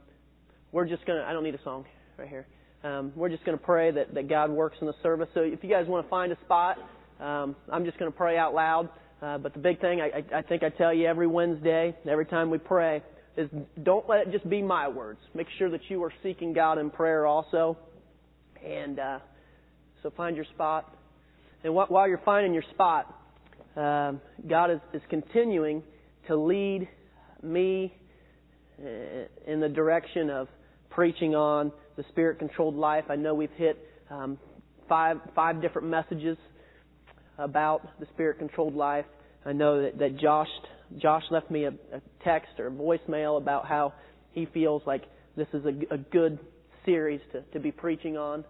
we're 0.72 0.88
just 0.88 1.06
going 1.06 1.20
to, 1.20 1.26
I 1.26 1.34
don't 1.34 1.44
need 1.44 1.56
a 1.56 1.64
song 1.64 1.86
right 2.18 2.30
here. 2.30 2.48
Um, 2.84 3.12
we're 3.16 3.30
just 3.30 3.46
going 3.46 3.58
to 3.58 3.64
pray 3.64 3.92
that, 3.92 4.14
that 4.14 4.28
God 4.28 4.50
works 4.50 4.78
in 4.82 4.88
the 4.88 4.96
service. 5.04 5.30
So 5.34 5.42
if 5.42 5.64
you 5.64 5.70
guys 5.70 5.86
want 5.88 6.06
to 6.06 6.10
find 6.10 6.32
a 6.32 6.38
spot, 6.46 6.78
um, 7.20 7.56
I'm 7.72 7.86
just 7.86 8.00
going 8.00 8.12
to 8.12 8.18
pray 8.18 8.38
out 8.38 8.54
loud. 8.54 8.90
Uh, 9.22 9.38
but 9.38 9.54
the 9.54 9.60
big 9.60 9.80
thing, 9.80 10.02
I, 10.02 10.06
I, 10.06 10.40
I 10.40 10.42
think 10.42 10.64
I 10.64 10.70
tell 10.70 10.94
you 10.94 11.06
every 11.06 11.28
Wednesday, 11.28 11.96
every 12.10 12.26
time 12.26 12.50
we 12.50 12.58
pray, 12.58 13.04
is 13.38 13.50
don't 13.84 14.10
let 14.10 14.28
it 14.28 14.32
just 14.32 14.50
be 14.50 14.62
my 14.62 14.88
words. 14.88 15.20
Make 15.36 15.48
sure 15.60 15.70
that 15.70 15.82
you 15.90 16.04
are 16.04 16.14
seeking 16.24 16.54
God 16.54 16.80
in 16.80 16.90
prayer 16.90 17.28
also. 17.28 17.78
And 18.66 19.00
uh, 19.00 19.20
so 20.02 20.12
find 20.18 20.36
your 20.36 20.46
spot. 20.46 20.96
And 21.64 21.74
wh- 21.74 21.92
while 21.92 22.08
you're 22.08 22.22
finding 22.26 22.54
your 22.54 22.64
spot, 22.72 23.16
um, 23.76 24.20
God 24.50 24.72
is, 24.72 24.80
is 24.94 25.02
continuing 25.10 25.84
to 26.28 26.36
lead 26.36 26.88
me 27.44 27.94
uh, 28.84 28.88
in 29.46 29.60
the 29.60 29.70
direction 29.70 30.30
of 30.30 30.48
preaching 30.92 31.36
on 31.36 31.72
the 31.98 32.04
spirit 32.10 32.40
controlled 32.40 32.76
life. 32.76 33.06
I 33.10 33.16
know 33.16 33.34
we've 33.34 33.50
hit 33.58 33.78
um, 34.10 34.38
five 34.88 35.18
five 35.36 35.62
different 35.62 35.88
messages 35.88 36.38
about 37.38 38.00
the 38.00 38.06
spirit 38.14 38.38
controlled 38.38 38.76
life. 38.76 39.06
I 39.46 39.54
know 39.54 39.82
that, 39.82 39.98
that 39.98 40.18
Josh 40.18 40.50
Josh 40.98 41.24
left 41.32 41.50
me 41.50 41.66
a, 41.66 41.70
a 41.70 42.02
text 42.24 42.60
or 42.60 42.68
a 42.68 42.72
voicemail 42.72 43.38
about 43.38 43.66
how 43.66 43.94
he 44.34 44.46
feels 44.46 44.84
like 44.86 45.04
this 45.36 45.48
is 45.54 45.64
a, 45.66 45.94
a 45.94 45.98
good 45.98 46.40
series 46.86 47.22
to, 47.32 47.42
to 47.54 47.60
be 47.60 47.72
preaching 47.72 48.18
on. 48.18 48.44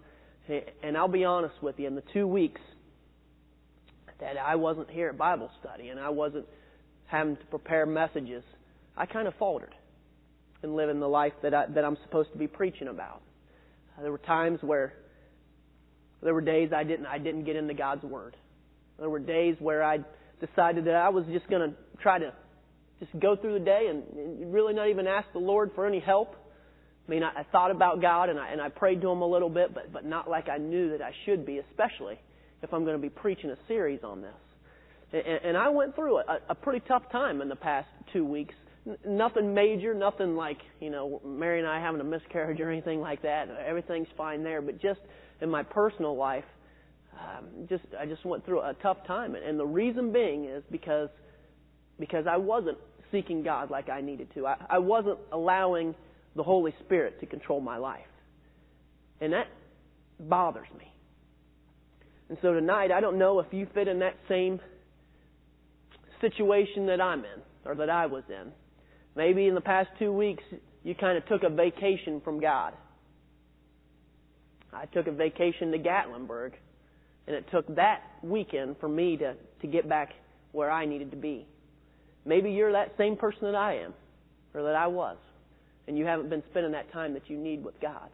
And 0.83 0.97
I'll 0.97 1.07
be 1.07 1.23
honest 1.23 1.55
with 1.61 1.79
you, 1.79 1.87
in 1.87 1.95
the 1.95 2.03
two 2.13 2.27
weeks 2.27 2.59
that 4.19 4.37
I 4.37 4.55
wasn't 4.55 4.89
here 4.89 5.09
at 5.09 5.17
Bible 5.17 5.49
study 5.61 5.89
and 5.89 5.99
I 5.99 6.09
wasn't 6.09 6.45
having 7.05 7.37
to 7.37 7.45
prepare 7.45 7.85
messages, 7.85 8.43
I 8.97 9.05
kind 9.05 9.27
of 9.27 9.33
faltered 9.35 9.73
in 10.63 10.75
living 10.75 10.99
the 10.99 11.07
life 11.07 11.33
that 11.41 11.53
I, 11.53 11.65
that 11.67 11.83
I'm 11.83 11.97
supposed 12.03 12.31
to 12.33 12.37
be 12.37 12.47
preaching 12.47 12.87
about. 12.87 13.21
Uh, 13.97 14.03
there 14.03 14.11
were 14.11 14.17
times 14.17 14.59
where 14.61 14.93
there 16.21 16.33
were 16.33 16.41
days 16.41 16.71
I 16.75 16.83
didn't 16.83 17.05
I 17.05 17.17
didn't 17.17 17.45
get 17.45 17.55
into 17.55 17.73
God's 17.73 18.03
Word. 18.03 18.35
There 18.99 19.09
were 19.09 19.19
days 19.19 19.55
where 19.59 19.83
I 19.83 19.99
decided 20.39 20.85
that 20.85 20.95
I 20.95 21.09
was 21.09 21.25
just 21.31 21.49
going 21.49 21.71
to 21.71 21.75
try 22.01 22.19
to 22.19 22.33
just 22.99 23.17
go 23.19 23.35
through 23.35 23.53
the 23.53 23.65
day 23.65 23.87
and, 23.89 24.03
and 24.15 24.53
really 24.53 24.73
not 24.73 24.89
even 24.89 25.07
ask 25.07 25.27
the 25.33 25.39
Lord 25.39 25.71
for 25.73 25.87
any 25.87 25.99
help. 25.99 26.35
I 27.07 27.11
mean, 27.11 27.23
I, 27.23 27.39
I 27.39 27.43
thought 27.51 27.71
about 27.71 28.01
God 28.01 28.29
and 28.29 28.39
I 28.39 28.49
and 28.51 28.61
I 28.61 28.69
prayed 28.69 29.01
to 29.01 29.09
Him 29.09 29.21
a 29.21 29.27
little 29.27 29.49
bit, 29.49 29.73
but 29.73 29.91
but 29.91 30.05
not 30.05 30.29
like 30.29 30.49
I 30.49 30.57
knew 30.57 30.91
that 30.91 31.01
I 31.01 31.11
should 31.25 31.45
be, 31.45 31.57
especially 31.57 32.19
if 32.61 32.73
I'm 32.73 32.83
going 32.83 32.95
to 32.95 33.01
be 33.01 33.09
preaching 33.09 33.49
a 33.49 33.57
series 33.67 34.01
on 34.03 34.21
this. 34.21 34.35
And, 35.13 35.39
and 35.43 35.57
I 35.57 35.69
went 35.69 35.95
through 35.95 36.19
a, 36.19 36.39
a 36.49 36.55
pretty 36.55 36.85
tough 36.87 37.03
time 37.11 37.41
in 37.41 37.49
the 37.49 37.55
past 37.55 37.87
two 38.13 38.23
weeks. 38.23 38.53
Nothing 39.05 39.53
major, 39.53 39.93
nothing 39.93 40.35
like 40.35 40.57
you 40.79 40.89
know 40.89 41.21
Mary 41.23 41.59
and 41.59 41.67
I 41.67 41.79
having 41.79 42.01
a 42.01 42.03
miscarriage 42.03 42.59
or 42.59 42.71
anything 42.71 42.99
like 42.99 43.21
that. 43.21 43.47
Everything's 43.65 44.07
fine 44.17 44.43
there, 44.43 44.61
but 44.61 44.81
just 44.81 44.99
in 45.39 45.51
my 45.51 45.61
personal 45.61 46.15
life, 46.15 46.45
um, 47.13 47.67
just 47.69 47.83
I 47.99 48.07
just 48.07 48.25
went 48.25 48.43
through 48.43 48.61
a 48.61 48.73
tough 48.81 48.97
time, 49.05 49.35
and 49.35 49.59
the 49.59 49.65
reason 49.65 50.11
being 50.11 50.45
is 50.45 50.63
because 50.71 51.09
because 51.99 52.25
I 52.27 52.37
wasn't 52.37 52.79
seeking 53.11 53.43
God 53.43 53.69
like 53.69 53.87
I 53.87 54.01
needed 54.01 54.33
to. 54.33 54.47
I, 54.47 54.55
I 54.67 54.79
wasn't 54.79 55.19
allowing 55.31 55.93
the 56.35 56.43
Holy 56.43 56.73
Spirit 56.83 57.19
to 57.19 57.27
control 57.27 57.61
my 57.61 57.77
life, 57.77 58.01
and 59.19 59.33
that 59.33 59.47
bothers 60.19 60.67
me. 60.79 60.91
And 62.29 62.37
so 62.41 62.53
tonight, 62.53 62.91
I 62.91 63.01
don't 63.01 63.19
know 63.19 63.39
if 63.41 63.47
you 63.51 63.67
fit 63.75 63.87
in 63.87 63.99
that 63.99 64.15
same 64.27 64.59
situation 66.21 66.87
that 66.87 66.99
I'm 67.01 67.19
in 67.19 67.41
or 67.65 67.75
that 67.75 67.89
I 67.89 68.05
was 68.05 68.23
in. 68.29 68.51
Maybe 69.15 69.47
in 69.47 69.55
the 69.55 69.61
past 69.61 69.89
two 69.99 70.11
weeks, 70.11 70.43
you 70.83 70.95
kind 70.95 71.17
of 71.17 71.25
took 71.27 71.43
a 71.43 71.49
vacation 71.49 72.21
from 72.23 72.39
God. 72.39 72.73
I 74.73 74.85
took 74.85 75.07
a 75.07 75.11
vacation 75.11 75.71
to 75.71 75.77
Gatlinburg, 75.77 76.53
and 77.27 77.35
it 77.35 77.45
took 77.51 77.75
that 77.75 78.01
weekend 78.23 78.77
for 78.79 78.87
me 78.87 79.17
to, 79.17 79.35
to 79.61 79.67
get 79.67 79.87
back 79.89 80.11
where 80.53 80.71
I 80.71 80.85
needed 80.85 81.11
to 81.11 81.17
be. 81.17 81.45
Maybe 82.25 82.51
you're 82.51 82.71
that 82.71 82.93
same 82.97 83.17
person 83.17 83.41
that 83.43 83.55
I 83.55 83.79
am, 83.79 83.93
or 84.53 84.63
that 84.63 84.75
I 84.75 84.87
was, 84.87 85.17
and 85.87 85.97
you 85.97 86.05
haven't 86.05 86.29
been 86.29 86.43
spending 86.51 86.71
that 86.71 86.91
time 86.93 87.13
that 87.13 87.29
you 87.29 87.37
need 87.37 87.63
with 87.63 87.79
God. 87.81 88.09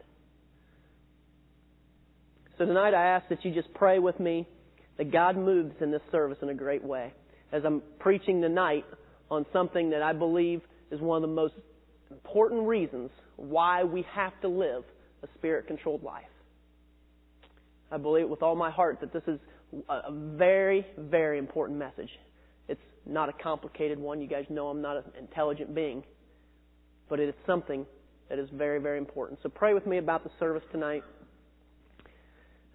So 2.58 2.64
tonight 2.64 2.92
I 2.92 3.06
ask 3.06 3.28
that 3.28 3.44
you 3.44 3.54
just 3.54 3.72
pray 3.74 4.00
with 4.00 4.18
me 4.18 4.48
that 4.96 5.12
God 5.12 5.36
moves 5.36 5.74
in 5.80 5.92
this 5.92 6.02
service 6.10 6.38
in 6.42 6.48
a 6.48 6.54
great 6.54 6.82
way. 6.82 7.12
As 7.52 7.62
I'm 7.64 7.82
preaching 8.00 8.42
tonight 8.42 8.84
on 9.30 9.46
something 9.52 9.90
that 9.90 10.02
I 10.02 10.12
believe 10.12 10.60
is 10.90 11.00
one 11.00 11.22
of 11.22 11.28
the 11.28 11.34
most 11.34 11.54
important 12.10 12.66
reasons 12.66 13.10
why 13.36 13.84
we 13.84 14.02
have 14.12 14.38
to 14.40 14.48
live 14.48 14.84
a 15.22 15.28
spirit 15.36 15.66
controlled 15.66 16.02
life. 16.02 16.24
I 17.90 17.96
believe 17.96 18.28
with 18.28 18.42
all 18.42 18.54
my 18.54 18.70
heart 18.70 19.00
that 19.00 19.12
this 19.12 19.22
is 19.26 19.38
a 19.88 20.12
very, 20.12 20.86
very 20.96 21.38
important 21.38 21.78
message. 21.78 22.10
It's 22.68 22.80
not 23.06 23.28
a 23.28 23.32
complicated 23.32 23.98
one. 23.98 24.20
You 24.20 24.28
guys 24.28 24.44
know 24.48 24.68
I'm 24.68 24.82
not 24.82 24.96
an 24.96 25.04
intelligent 25.18 25.74
being. 25.74 26.02
But 27.08 27.20
it 27.20 27.28
is 27.28 27.34
something 27.46 27.86
that 28.28 28.38
is 28.38 28.48
very, 28.52 28.78
very 28.78 28.98
important. 28.98 29.40
So 29.42 29.48
pray 29.48 29.74
with 29.74 29.86
me 29.86 29.98
about 29.98 30.24
the 30.24 30.30
service 30.38 30.62
tonight. 30.70 31.02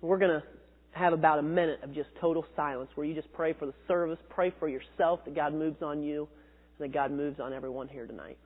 We're 0.02 0.18
going 0.18 0.42
to 0.42 0.44
have 0.92 1.14
about 1.14 1.40
a 1.40 1.44
minute 1.44 1.80
of 1.84 1.94
just 1.94 2.10
total 2.20 2.46
silence 2.56 2.90
where 2.96 3.06
you 3.06 3.14
just 3.14 3.32
pray 3.34 3.54
for 3.54 3.66
the 3.66 3.74
service, 3.88 4.20
pray 4.30 4.54
for 4.60 4.68
yourself 4.68 5.20
that 5.26 5.36
God 5.36 5.54
moves 5.54 5.82
on 5.82 6.04
you, 6.04 6.28
that 6.80 6.92
God 6.92 7.12
moves 7.12 7.40
on 7.40 7.54
everyone 7.54 7.88
here 7.88 8.06
tonight. 8.06 8.38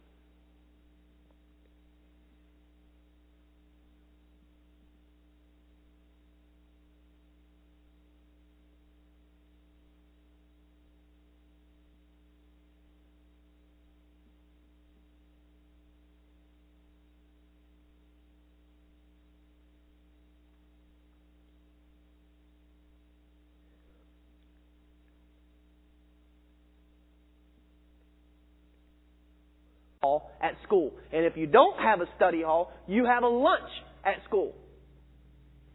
Hall 30.01 30.31
at 30.41 30.53
school. 30.63 30.91
And 31.11 31.25
if 31.25 31.37
you 31.37 31.47
don't 31.47 31.79
have 31.79 32.01
a 32.01 32.05
study 32.15 32.41
hall, 32.41 32.71
you 32.87 33.05
have 33.05 33.23
a 33.23 33.27
lunch 33.27 33.69
at 34.05 34.23
school. 34.25 34.53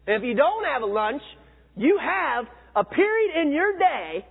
And 0.07 0.15
if 0.17 0.23
you 0.23 0.35
don't 0.35 0.65
have 0.65 0.81
a 0.81 0.85
lunch, 0.85 1.21
you 1.75 1.99
have 2.01 2.45
a 2.75 2.83
period 2.83 3.41
in 3.41 3.51
your 3.51 3.77
day, 3.77 4.25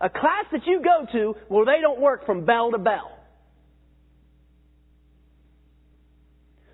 a 0.00 0.08
class 0.08 0.46
that 0.52 0.62
you 0.66 0.82
go 0.82 1.06
to 1.12 1.34
where 1.48 1.64
they 1.64 1.80
don't 1.80 2.00
work 2.00 2.26
from 2.26 2.44
bell 2.44 2.70
to 2.72 2.78
bell. 2.78 3.10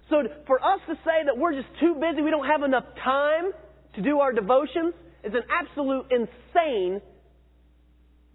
So 0.08 0.22
for 0.46 0.58
us 0.62 0.80
to 0.88 0.94
say 1.04 1.24
that 1.26 1.38
we're 1.38 1.54
just 1.54 1.68
too 1.78 1.94
busy, 1.94 2.22
we 2.22 2.30
don't 2.30 2.46
have 2.46 2.62
enough 2.62 2.84
time 3.04 3.52
to 3.94 4.02
do 4.02 4.18
our 4.18 4.32
devotions, 4.32 4.94
is 5.22 5.32
an 5.34 5.42
absolute 5.50 6.06
insane 6.10 7.00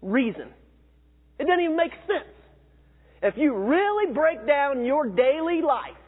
reason. 0.00 0.48
It 1.38 1.44
doesn't 1.46 1.64
even 1.64 1.76
make 1.76 1.92
sense. 2.06 2.35
If 3.26 3.34
you 3.36 3.52
really 3.56 4.12
break 4.14 4.46
down 4.46 4.84
your 4.84 5.08
daily 5.08 5.60
life 5.60 5.98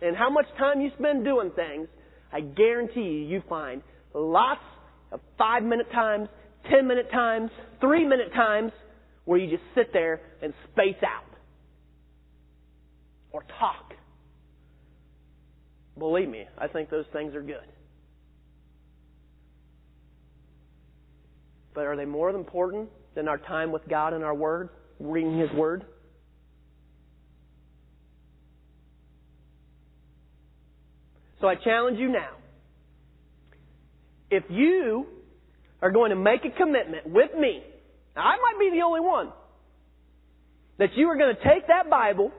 and 0.00 0.16
how 0.16 0.30
much 0.30 0.46
time 0.56 0.80
you 0.80 0.90
spend 0.96 1.24
doing 1.24 1.50
things, 1.50 1.88
I 2.32 2.40
guarantee 2.40 3.00
you, 3.00 3.26
you 3.26 3.42
find 3.48 3.82
lots 4.14 4.60
of 5.10 5.18
five 5.36 5.64
minute 5.64 5.90
times, 5.90 6.28
ten 6.70 6.86
minute 6.86 7.10
times, 7.10 7.50
three 7.80 8.06
minute 8.06 8.32
times 8.32 8.70
where 9.24 9.40
you 9.40 9.50
just 9.50 9.64
sit 9.74 9.92
there 9.92 10.20
and 10.40 10.54
space 10.70 11.02
out 11.02 11.24
or 13.32 13.42
talk. 13.58 13.94
Believe 15.98 16.28
me, 16.28 16.44
I 16.56 16.68
think 16.68 16.90
those 16.90 17.06
things 17.12 17.34
are 17.34 17.42
good. 17.42 17.56
But 21.74 21.86
are 21.86 21.96
they 21.96 22.04
more 22.04 22.30
important 22.30 22.88
than 23.16 23.26
our 23.26 23.38
time 23.38 23.72
with 23.72 23.82
God 23.88 24.12
and 24.12 24.22
our 24.22 24.34
Word, 24.34 24.68
reading 25.00 25.40
His 25.40 25.50
Word? 25.50 25.84
So 31.40 31.46
I 31.46 31.54
challenge 31.54 31.98
you 31.98 32.08
now. 32.08 32.30
If 34.30 34.44
you 34.50 35.06
are 35.80 35.90
going 35.90 36.10
to 36.10 36.16
make 36.16 36.44
a 36.44 36.50
commitment 36.50 37.06
with 37.06 37.30
me, 37.38 37.62
I 38.16 38.36
might 38.36 38.58
be 38.58 38.70
the 38.76 38.82
only 38.82 39.00
one, 39.00 39.32
that 40.78 40.90
you 40.96 41.06
are 41.08 41.16
going 41.16 41.34
to 41.34 41.42
take 41.42 41.68
that 41.68 41.88
Bible 41.88 42.32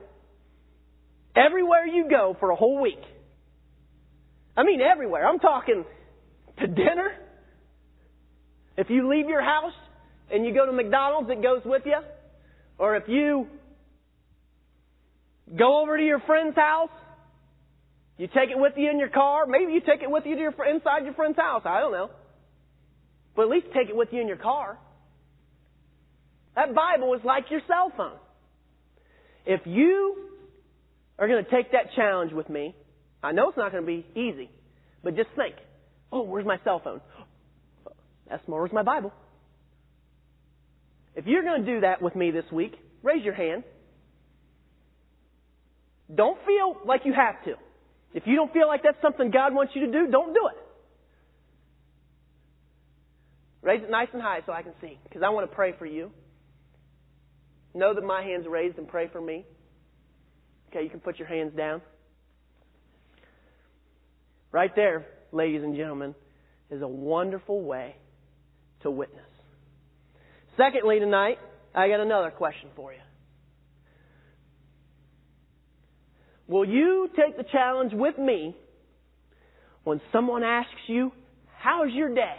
everywhere 1.34 1.86
you 1.86 2.08
go 2.08 2.36
for 2.38 2.50
a 2.50 2.56
whole 2.56 2.80
week. 2.80 3.00
I 4.56 4.62
mean 4.62 4.80
everywhere. 4.80 5.26
I'm 5.26 5.38
talking 5.38 5.84
to 6.58 6.66
dinner. 6.66 7.12
If 8.76 8.90
you 8.90 9.10
leave 9.10 9.28
your 9.28 9.42
house 9.42 9.72
and 10.30 10.44
you 10.44 10.54
go 10.54 10.66
to 10.66 10.72
McDonald's, 10.72 11.30
it 11.30 11.42
goes 11.42 11.62
with 11.64 11.82
you. 11.86 11.98
Or 12.78 12.96
if 12.96 13.04
you 13.08 13.46
go 15.58 15.82
over 15.82 15.96
to 15.96 16.04
your 16.04 16.20
friend's 16.20 16.56
house 16.56 16.90
you 18.20 18.26
take 18.26 18.50
it 18.50 18.58
with 18.58 18.74
you 18.76 18.90
in 18.90 18.98
your 18.98 19.08
car. 19.08 19.46
Maybe 19.46 19.72
you 19.72 19.80
take 19.80 20.02
it 20.02 20.10
with 20.10 20.26
you 20.26 20.34
to 20.34 20.40
your, 20.42 20.66
inside 20.66 21.04
your 21.04 21.14
friend's 21.14 21.38
house. 21.38 21.62
I 21.64 21.80
don't 21.80 21.90
know. 21.90 22.10
But 23.34 23.44
at 23.44 23.48
least 23.48 23.68
take 23.74 23.88
it 23.88 23.96
with 23.96 24.10
you 24.12 24.20
in 24.20 24.28
your 24.28 24.36
car. 24.36 24.78
That 26.54 26.74
Bible 26.74 27.14
is 27.14 27.22
like 27.24 27.44
your 27.50 27.62
cell 27.66 27.90
phone. 27.96 28.18
If 29.46 29.62
you 29.64 30.16
are 31.18 31.28
going 31.28 31.42
to 31.42 31.50
take 31.50 31.72
that 31.72 31.94
challenge 31.96 32.34
with 32.34 32.50
me, 32.50 32.74
I 33.22 33.32
know 33.32 33.48
it's 33.48 33.56
not 33.56 33.72
going 33.72 33.84
to 33.84 33.86
be 33.86 34.04
easy, 34.14 34.50
but 35.02 35.16
just 35.16 35.30
think, 35.34 35.54
oh, 36.12 36.20
where's 36.20 36.44
my 36.44 36.58
cell 36.62 36.78
phone? 36.84 37.00
That's 38.28 38.46
more, 38.46 38.60
where's 38.60 38.72
my 38.72 38.82
Bible? 38.82 39.14
If 41.16 41.24
you're 41.26 41.42
going 41.42 41.64
to 41.64 41.74
do 41.74 41.80
that 41.80 42.02
with 42.02 42.14
me 42.14 42.32
this 42.32 42.44
week, 42.52 42.74
raise 43.02 43.24
your 43.24 43.32
hand. 43.32 43.64
Don't 46.14 46.36
feel 46.44 46.76
like 46.84 47.06
you 47.06 47.14
have 47.14 47.42
to. 47.46 47.54
If 48.12 48.26
you 48.26 48.34
don't 48.36 48.52
feel 48.52 48.66
like 48.66 48.82
that's 48.82 49.00
something 49.00 49.30
God 49.30 49.54
wants 49.54 49.72
you 49.74 49.86
to 49.86 49.92
do, 49.92 50.10
don't 50.10 50.34
do 50.34 50.48
it. 50.48 50.56
Raise 53.62 53.82
it 53.82 53.90
nice 53.90 54.08
and 54.12 54.22
high 54.22 54.40
so 54.46 54.52
I 54.52 54.62
can 54.62 54.72
see, 54.80 54.98
because 55.04 55.22
I 55.22 55.28
want 55.30 55.48
to 55.48 55.54
pray 55.54 55.74
for 55.78 55.86
you. 55.86 56.10
Know 57.74 57.94
that 57.94 58.02
my 58.02 58.22
hand's 58.22 58.48
raised 58.48 58.78
and 58.78 58.88
pray 58.88 59.08
for 59.08 59.20
me. 59.20 59.44
Okay, 60.70 60.82
you 60.82 60.90
can 60.90 61.00
put 61.00 61.18
your 61.18 61.28
hands 61.28 61.52
down. 61.56 61.82
Right 64.50 64.74
there, 64.74 65.06
ladies 65.30 65.62
and 65.62 65.76
gentlemen, 65.76 66.14
is 66.70 66.82
a 66.82 66.88
wonderful 66.88 67.62
way 67.62 67.96
to 68.82 68.90
witness. 68.90 69.26
Secondly, 70.56 70.98
tonight, 70.98 71.38
I 71.74 71.88
got 71.88 72.00
another 72.00 72.30
question 72.30 72.70
for 72.74 72.92
you. 72.92 72.98
Will 76.50 76.64
you 76.64 77.08
take 77.16 77.36
the 77.36 77.44
challenge 77.44 77.92
with 77.94 78.18
me 78.18 78.56
when 79.84 80.00
someone 80.10 80.42
asks 80.42 80.80
you, 80.88 81.12
How's 81.60 81.92
your 81.92 82.12
day? 82.12 82.38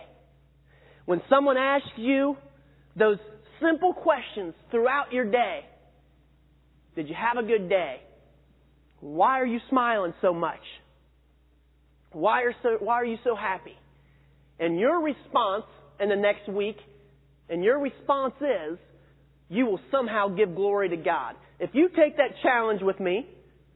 When 1.05 1.21
someone 1.29 1.55
asks 1.55 1.87
you 1.95 2.35
those 2.97 3.19
simple 3.61 3.93
questions 3.93 4.53
throughout 4.69 5.13
your 5.13 5.31
day 5.31 5.61
Did 6.93 7.07
you 7.07 7.15
have 7.15 7.41
a 7.41 7.47
good 7.47 7.69
day? 7.69 8.01
Why 8.99 9.39
are 9.39 9.45
you 9.45 9.59
smiling 9.69 10.13
so 10.21 10.33
much? 10.33 10.59
Why 12.11 12.41
are, 12.41 12.55
so, 12.63 12.77
why 12.81 12.95
are 12.95 13.05
you 13.05 13.17
so 13.23 13.33
happy? 13.33 13.77
And 14.59 14.77
your 14.77 15.01
response 15.01 15.63
in 16.01 16.09
the 16.09 16.17
next 16.17 16.49
week, 16.49 16.75
and 17.49 17.63
your 17.63 17.79
response 17.79 18.33
is, 18.41 18.77
you 19.47 19.67
will 19.67 19.79
somehow 19.89 20.27
give 20.27 20.53
glory 20.53 20.89
to 20.89 20.97
God. 20.97 21.35
If 21.61 21.69
you 21.71 21.87
take 21.87 22.17
that 22.17 22.31
challenge 22.43 22.81
with 22.81 22.99
me, 22.99 23.29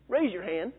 Raise 0.07 0.31
your 0.31 0.43
hand. 0.43 0.71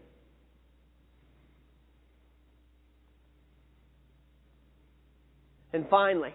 And 5.72 5.86
finally, 5.90 6.34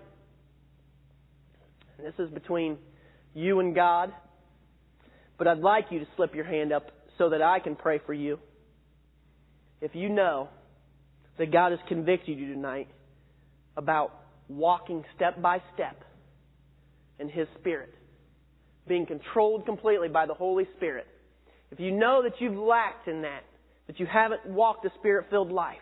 this 1.98 2.14
is 2.20 2.30
between 2.30 2.78
you 3.34 3.60
and 3.60 3.74
God, 3.74 4.14
but 5.38 5.48
I'd 5.48 5.60
like 5.60 5.86
you 5.90 6.00
to 6.00 6.06
slip 6.16 6.36
your 6.36 6.44
hand 6.44 6.72
up 6.72 6.92
so 7.18 7.30
that 7.30 7.42
I 7.42 7.60
can 7.60 7.76
pray 7.76 8.00
for 8.06 8.14
you. 8.14 8.40
If 9.80 9.96
you 9.96 10.10
know 10.10 10.50
that 11.38 11.52
God 11.52 11.72
has 11.72 11.80
convicted 11.88 12.38
you 12.38 12.54
tonight 12.54 12.88
about 13.78 14.14
walking 14.48 15.04
step 15.16 15.42
by 15.42 15.62
step 15.74 16.04
in 17.20 17.30
His 17.30 17.48
Spirit, 17.60 17.94
being 18.88 19.06
controlled 19.06 19.66
completely 19.66 20.10
by 20.10 20.26
the 20.26 20.34
Holy 20.34 20.68
Spirit, 20.78 21.08
if 21.72 21.80
you 21.80 21.92
know 21.92 22.22
that 22.24 22.34
you've 22.40 22.58
lacked 22.58 23.08
in 23.08 23.22
that, 23.22 23.44
that 23.88 24.00
you 24.00 24.06
haven't 24.06 24.46
walked 24.46 24.86
a 24.86 24.90
spirit 25.00 25.28
filled 25.30 25.52
life, 25.52 25.78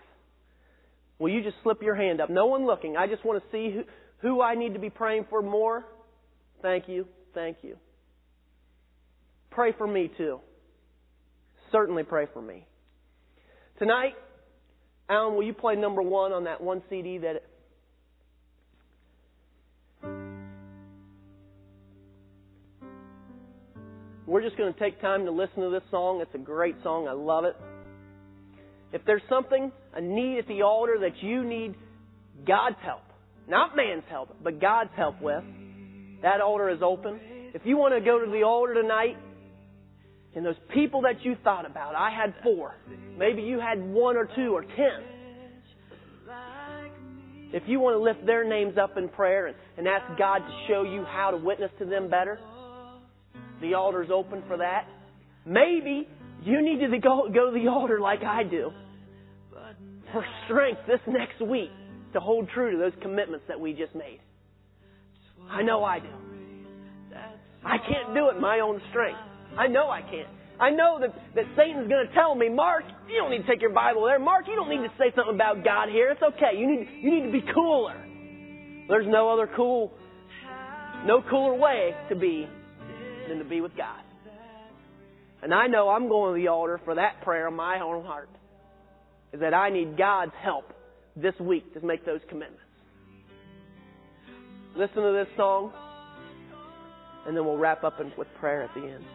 will 1.17 1.29
you 1.29 1.43
just 1.43 1.55
slip 1.63 1.81
your 1.81 1.95
hand 1.95 2.21
up? 2.21 2.29
No 2.29 2.45
one 2.45 2.65
looking. 2.65 2.95
I 2.95 3.07
just 3.07 3.25
want 3.25 3.43
to 3.43 3.51
see 3.51 3.73
who, 3.73 3.83
who 4.19 4.41
I 4.41 4.55
need 4.55 4.73
to 4.73 4.79
be 4.79 4.89
praying 4.89 5.25
for 5.29 5.41
more. 5.41 5.85
Thank 6.61 6.87
you. 6.87 7.07
Thank 7.33 7.57
you. 7.61 7.77
Pray 9.51 9.73
for 9.77 9.87
me 9.87 10.11
too. 10.17 10.39
Certainly 11.71 12.03
pray 12.03 12.27
for 12.33 12.41
me. 12.41 12.65
Tonight, 13.77 14.13
Alan, 15.09 15.35
will 15.35 15.43
you 15.43 15.53
play 15.53 15.75
number 15.75 16.01
one 16.01 16.31
on 16.31 16.43
that 16.43 16.61
one 16.61 16.81
CD 16.89 17.17
that 17.19 17.43
We're 24.29 24.43
just 24.43 24.57
going 24.57 24.71
to 24.71 24.79
take 24.79 25.01
time 25.01 25.25
to 25.25 25.31
listen 25.31 25.63
to 25.63 25.71
this 25.71 25.81
song. 25.89 26.21
It's 26.21 26.35
a 26.35 26.37
great 26.37 26.75
song. 26.83 27.07
I 27.07 27.13
love 27.13 27.45
it. 27.45 27.55
If 28.93 29.01
there's 29.03 29.23
something, 29.27 29.71
a 29.95 30.01
need 30.01 30.37
at 30.37 30.47
the 30.47 30.61
altar 30.61 30.97
that 31.01 31.23
you 31.23 31.43
need 31.43 31.73
God's 32.45 32.75
help, 32.83 33.01
not 33.47 33.75
man's 33.75 34.03
help, 34.07 34.37
but 34.43 34.61
God's 34.61 34.91
help 34.95 35.19
with, 35.19 35.43
that 36.21 36.41
altar 36.41 36.69
is 36.69 36.77
open. 36.83 37.19
If 37.55 37.63
you 37.65 37.75
want 37.75 37.95
to 37.95 38.01
go 38.01 38.23
to 38.23 38.29
the 38.29 38.43
altar 38.43 38.75
tonight, 38.75 39.17
and 40.35 40.45
those 40.45 40.59
people 40.75 41.01
that 41.01 41.25
you 41.25 41.35
thought 41.43 41.65
about, 41.65 41.95
I 41.95 42.11
had 42.11 42.35
four. 42.43 42.75
Maybe 43.17 43.41
you 43.41 43.59
had 43.59 43.83
one 43.83 44.15
or 44.15 44.29
two 44.35 44.55
or 44.55 44.61
ten. 44.61 45.05
If 47.51 47.63
you 47.65 47.79
want 47.79 47.95
to 47.95 47.99
lift 47.99 48.27
their 48.27 48.47
names 48.47 48.77
up 48.77 48.95
in 48.95 49.09
prayer 49.09 49.55
and, 49.75 49.87
ask 49.87 50.05
God 50.19 50.37
to 50.37 50.65
show 50.67 50.83
you 50.83 51.03
how 51.03 51.31
to 51.31 51.37
witness 51.37 51.71
to 51.79 51.85
them 51.85 52.11
better, 52.11 52.39
the 53.61 53.73
altar's 53.73 54.09
open 54.13 54.43
for 54.47 54.57
that. 54.57 54.85
Maybe 55.45 56.07
you 56.43 56.61
need 56.61 56.79
to 56.79 56.99
go, 56.99 57.29
go 57.33 57.51
to 57.51 57.59
the 57.59 57.67
altar 57.69 57.99
like 57.99 58.23
I 58.23 58.43
do 58.43 58.71
for 60.11 60.25
strength 60.45 60.81
this 60.87 60.99
next 61.07 61.41
week 61.41 61.69
to 62.13 62.19
hold 62.19 62.49
true 62.53 62.71
to 62.71 62.77
those 62.77 62.93
commitments 63.01 63.45
that 63.47 63.59
we 63.59 63.73
just 63.73 63.93
made. 63.95 64.19
I 65.49 65.61
know 65.61 65.83
I 65.83 65.99
do. 65.99 66.07
I 67.63 67.77
can't 67.77 68.13
do 68.13 68.29
it 68.29 68.35
in 68.35 68.41
my 68.41 68.59
own 68.61 68.81
strength. 68.89 69.19
I 69.57 69.67
know 69.67 69.89
I 69.89 70.01
can't. 70.01 70.27
I 70.59 70.71
know 70.71 70.99
that, 70.99 71.13
that 71.35 71.45
Satan's 71.55 71.87
going 71.87 72.07
to 72.07 72.13
tell 72.13 72.35
me, 72.35 72.49
Mark, 72.49 72.83
you 73.07 73.15
don't 73.17 73.31
need 73.31 73.45
to 73.45 73.47
take 73.47 73.61
your 73.61 73.71
Bible 73.73 74.05
there. 74.05 74.19
Mark, 74.19 74.45
you 74.47 74.55
don't 74.55 74.69
need 74.69 74.85
to 74.85 74.93
say 74.97 75.11
something 75.15 75.33
about 75.33 75.63
God 75.63 75.89
here. 75.89 76.11
It's 76.11 76.21
okay. 76.21 76.57
You 76.57 76.67
need, 76.67 76.87
you 77.01 77.11
need 77.11 77.25
to 77.25 77.31
be 77.31 77.43
cooler. 77.53 77.95
There's 78.89 79.07
no 79.07 79.29
other 79.29 79.49
cool, 79.55 79.93
no 81.05 81.21
cooler 81.29 81.55
way 81.55 81.95
to 82.09 82.15
be 82.15 82.47
than 83.29 83.39
to 83.39 83.45
be 83.45 83.61
with 83.61 83.75
God. 83.77 84.01
And 85.41 85.53
I 85.53 85.67
know 85.67 85.89
I'm 85.89 86.09
going 86.09 86.35
to 86.35 86.41
the 86.41 86.49
altar 86.49 86.81
for 86.83 86.95
that 86.95 87.21
prayer 87.21 87.47
in 87.47 87.53
my 87.53 87.79
own 87.79 88.03
heart. 88.03 88.29
Is 89.31 89.39
that 89.39 89.53
I 89.53 89.69
need 89.69 89.97
God's 89.97 90.33
help 90.43 90.73
this 91.15 91.35
week 91.39 91.73
to 91.75 91.85
make 91.85 92.05
those 92.05 92.19
commitments. 92.29 92.63
Listen 94.75 95.03
to 95.03 95.11
this 95.11 95.27
song, 95.37 95.71
and 97.25 97.37
then 97.37 97.45
we'll 97.45 97.57
wrap 97.57 97.83
up 97.83 97.99
with 98.17 98.27
prayer 98.39 98.63
at 98.63 98.73
the 98.73 98.81
end. 98.81 99.05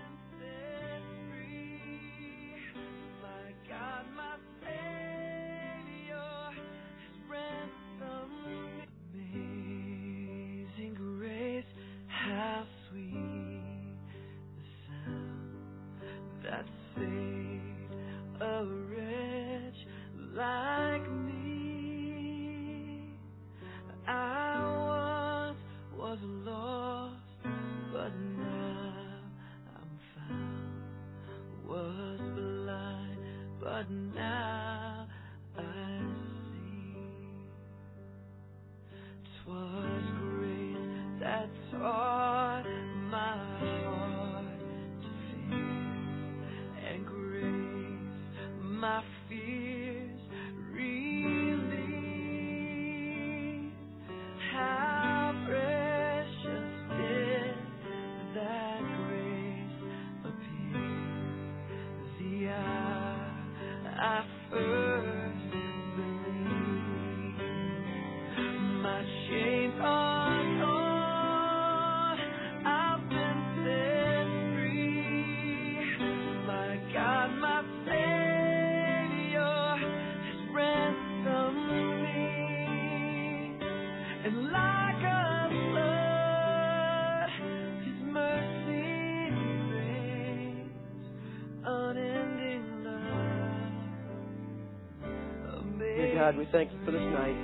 God, 96.15 96.39
we 96.39 96.49
thank 96.53 96.73
you 96.73 96.79
for 96.87 96.91
this 96.91 97.03
night. 97.03 97.37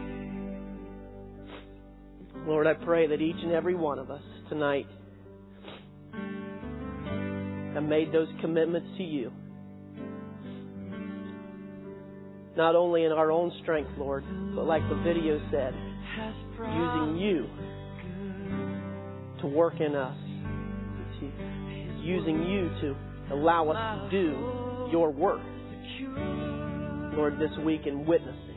Lord, 2.47 2.67
I 2.67 2.73
pray 2.73 3.07
that 3.09 3.21
each 3.21 3.37
and 3.43 3.53
every 3.53 3.75
one 3.75 3.99
of 3.99 4.11
us 4.11 4.23
tonight 4.49 4.87
have 7.75 7.83
made 7.83 8.11
those 8.11 8.29
commitments 8.41 8.89
to 8.97 9.03
you. 9.03 9.31
Not 12.57 12.75
only 12.75 13.05
in 13.05 13.13
our 13.13 13.31
own 13.31 13.53
strength, 13.63 13.91
Lord, 13.99 14.25
but 14.55 14.65
like 14.65 14.81
the 14.89 14.97
video 15.05 15.39
said, 15.51 15.75
using 16.67 17.17
you 17.17 17.47
to 19.41 19.47
work 19.47 19.81
in 19.81 19.95
us, 19.95 20.17
using 22.03 22.43
you 22.45 22.69
to 22.81 22.97
allow 23.35 23.69
us 23.71 24.11
to 24.11 24.11
do 24.11 24.91
your 24.91 25.11
work. 25.11 25.41
Lord, 27.17 27.39
this 27.39 27.51
week 27.65 27.87
in 27.87 28.07
witnessing 28.07 28.51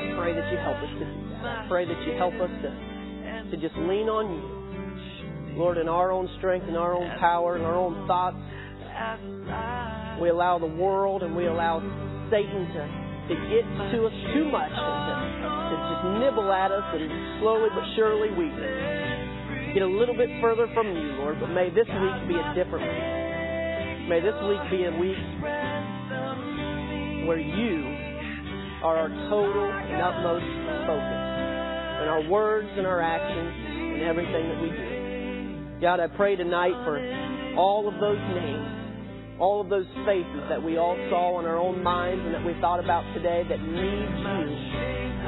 I 0.00 0.14
pray 0.16 0.32
that 0.32 0.50
you 0.50 0.56
help 0.56 0.76
us 0.80 0.88
to 0.88 1.04
do 1.04 1.28
that. 1.30 1.44
I 1.44 1.66
pray 1.68 1.84
that 1.84 2.00
you 2.06 2.16
help 2.16 2.32
us 2.34 2.50
to, 2.62 3.50
to 3.50 3.56
just 3.60 3.76
lean 3.76 4.08
on 4.08 4.32
you. 4.32 5.58
Lord, 5.58 5.76
in 5.76 5.88
our 5.88 6.10
own 6.10 6.28
strength, 6.38 6.66
in 6.68 6.76
our 6.76 6.94
own 6.94 7.18
power, 7.18 7.56
in 7.56 7.62
our 7.62 7.76
own 7.76 8.06
thoughts, 8.06 8.38
we 10.22 10.30
allow 10.30 10.58
the 10.58 10.66
world 10.66 11.22
and 11.22 11.36
we 11.36 11.46
allow 11.46 11.80
Satan 12.30 12.64
to, 12.72 12.99
to 13.30 13.36
get 13.46 13.62
to 13.94 14.10
us 14.10 14.16
too 14.34 14.50
much 14.50 14.74
and 14.74 14.94
to, 15.06 15.14
to 15.70 15.74
just 15.86 16.02
nibble 16.18 16.50
at 16.50 16.74
us, 16.74 16.82
and 16.98 17.06
slowly 17.38 17.70
but 17.70 17.86
surely 17.94 18.34
we 18.34 18.50
get 19.70 19.86
a 19.86 19.86
little 19.86 20.18
bit 20.18 20.28
further 20.42 20.66
from 20.74 20.90
you, 20.90 21.22
Lord. 21.22 21.38
But 21.38 21.54
may 21.54 21.70
this 21.70 21.86
week 21.86 22.18
be 22.26 22.34
a 22.34 22.46
different 22.58 22.82
week. 22.82 24.10
May 24.10 24.18
this 24.18 24.34
week 24.50 24.62
be 24.74 24.82
a 24.90 24.94
week 24.98 25.22
where 27.30 27.38
you 27.38 27.78
are 28.82 29.06
our 29.06 29.12
total 29.30 29.70
and 29.70 30.02
utmost 30.02 30.50
focus 30.90 31.22
in 32.02 32.08
our 32.10 32.24
words 32.26 32.68
and 32.74 32.86
our 32.86 33.00
actions 33.00 33.54
and 33.94 34.02
everything 34.02 34.48
that 34.50 34.58
we 34.58 34.70
do. 34.74 35.80
God, 35.80 36.00
I 36.00 36.08
pray 36.08 36.34
tonight 36.34 36.74
for 36.82 36.98
all 37.56 37.86
of 37.86 37.94
those 38.00 38.18
names, 38.34 38.79
all 39.40 39.60
of 39.60 39.72
those 39.72 39.88
faces 40.04 40.44
that 40.52 40.62
we 40.62 40.76
all 40.76 40.96
saw 41.08 41.40
in 41.40 41.46
our 41.48 41.56
own 41.56 41.82
minds 41.82 42.20
and 42.20 42.34
that 42.36 42.44
we 42.44 42.52
thought 42.60 42.78
about 42.78 43.02
today 43.16 43.40
that 43.48 43.56
need 43.56 44.10
you 44.20 44.40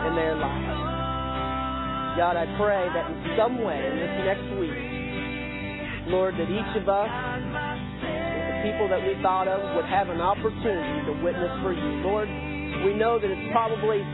in 0.04 0.12
their 0.14 0.36
lives. 0.36 0.92
God, 2.20 2.36
I 2.36 2.44
pray 2.60 2.84
that 2.92 3.08
in 3.08 3.18
some 3.40 3.64
way 3.64 3.80
in 3.80 3.96
this 3.96 4.14
next 4.28 4.48
week, 4.60 6.12
Lord, 6.12 6.36
that 6.36 6.44
each 6.44 6.72
of 6.76 6.84
us, 6.92 7.08
the 7.08 8.68
people 8.68 8.84
that 8.92 9.00
we 9.00 9.16
thought 9.24 9.48
of, 9.48 9.64
would 9.80 9.88
have 9.88 10.12
an 10.12 10.20
opportunity 10.20 11.08
to 11.08 11.12
witness 11.24 11.56
for 11.64 11.72
you. 11.72 12.04
Lord, 12.04 12.28
we 12.84 12.92
know 12.92 13.16
that 13.16 13.32
it's 13.32 13.48
probably 13.48 14.04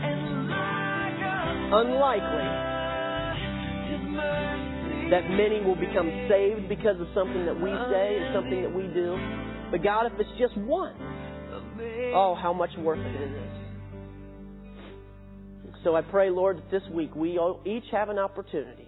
unlikely 1.75 2.47
that 5.11 5.27
many 5.35 5.59
will 5.59 5.75
become 5.75 6.07
saved 6.31 6.69
because 6.69 6.95
of 7.01 7.07
something 7.11 7.43
that 7.43 7.57
we 7.59 7.73
say 7.91 8.07
and 8.23 8.31
something 8.31 8.61
that 8.63 8.71
we 8.71 8.87
do. 8.95 9.17
But 9.71 9.83
God, 9.83 10.07
if 10.07 10.13
it's 10.19 10.29
just 10.39 10.57
one, 10.57 10.95
oh, 12.13 12.35
how 12.41 12.53
much 12.53 12.71
worth 12.79 12.99
it 12.99 13.21
is. 13.21 13.59
So 15.83 15.95
I 15.95 16.01
pray, 16.01 16.29
Lord, 16.29 16.57
that 16.57 16.71
this 16.71 16.81
week 16.91 17.15
we 17.15 17.39
each 17.65 17.85
have 17.91 18.09
an 18.09 18.17
opportunity 18.17 18.87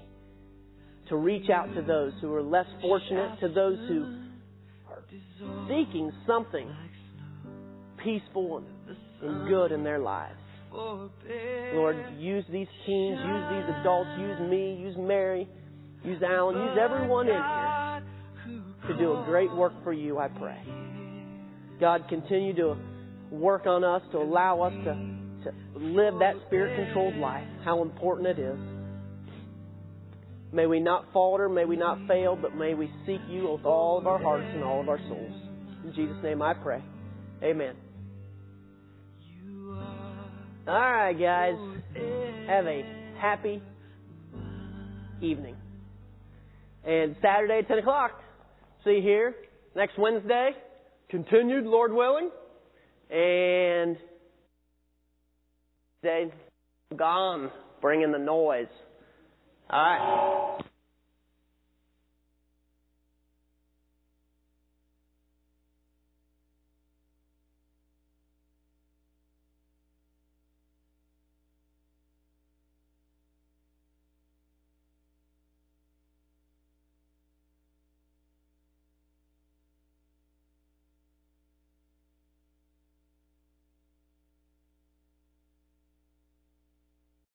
to 1.09 1.15
reach 1.15 1.49
out 1.49 1.73
to 1.75 1.81
those 1.81 2.13
who 2.21 2.33
are 2.33 2.41
less 2.41 2.65
fortunate, 2.81 3.39
to 3.41 3.47
those 3.49 3.77
who 3.87 4.17
are 4.89 5.03
seeking 5.67 6.11
something 6.25 6.69
peaceful 8.03 8.63
and 9.21 9.47
good 9.47 9.71
in 9.71 9.83
their 9.83 9.99
lives. 9.99 10.37
Lord, 11.73 11.97
use 12.17 12.45
these 12.51 12.67
teens, 12.85 13.19
use 13.19 13.45
these 13.51 13.75
adults, 13.79 14.09
use 14.19 14.39
me, 14.49 14.75
use 14.81 14.95
Mary, 14.97 15.47
use 16.03 16.21
Alan, 16.23 16.55
use 16.57 16.77
everyone 16.81 17.27
in 17.27 17.35
here 17.35 17.60
to 18.87 18.97
do 18.97 19.13
a 19.13 19.23
great 19.25 19.51
work 19.53 19.73
for 19.83 19.93
you, 19.93 20.17
I 20.17 20.27
pray. 20.27 20.59
God, 21.79 22.05
continue 22.09 22.55
to 22.55 22.75
work 23.31 23.65
on 23.65 23.83
us 23.83 24.01
to 24.11 24.17
allow 24.17 24.61
us 24.61 24.73
to, 24.83 24.93
to 25.43 25.79
live 25.79 26.15
that 26.19 26.35
spirit 26.47 26.85
controlled 26.85 27.15
life, 27.15 27.47
how 27.63 27.81
important 27.81 28.27
it 28.27 28.39
is. 28.39 28.59
May 30.53 30.65
we 30.65 30.79
not 30.79 31.05
falter, 31.13 31.47
may 31.47 31.65
we 31.65 31.77
not 31.77 31.97
fail, 32.07 32.37
but 32.39 32.55
may 32.55 32.73
we 32.73 32.91
seek 33.05 33.21
you 33.29 33.49
with 33.49 33.65
all 33.65 33.97
of 33.97 34.05
our 34.05 34.21
hearts 34.21 34.47
and 34.53 34.63
all 34.63 34.81
of 34.81 34.89
our 34.89 34.99
souls. 35.07 35.41
In 35.85 35.93
Jesus' 35.95 36.17
name 36.23 36.41
I 36.41 36.53
pray. 36.53 36.83
Amen. 37.41 37.75
All 40.67 40.79
right, 40.79 41.13
guys. 41.13 41.55
Have 42.47 42.67
a 42.67 42.83
happy 43.19 43.61
evening. 45.21 45.55
And 46.83 47.15
Saturday, 47.21 47.59
at 47.59 47.67
10 47.67 47.79
o'clock. 47.79 48.20
See 48.83 48.99
here 49.01 49.35
next 49.75 49.97
Wednesday. 49.99 50.51
Continued, 51.09 51.65
Lord 51.65 51.93
willing. 51.93 52.31
And 53.11 53.97
day 56.01 56.31
gone, 56.97 57.51
bringing 57.81 58.11
the 58.11 58.17
noise. 58.17 58.67
All 59.69 59.79
right. 59.79 60.61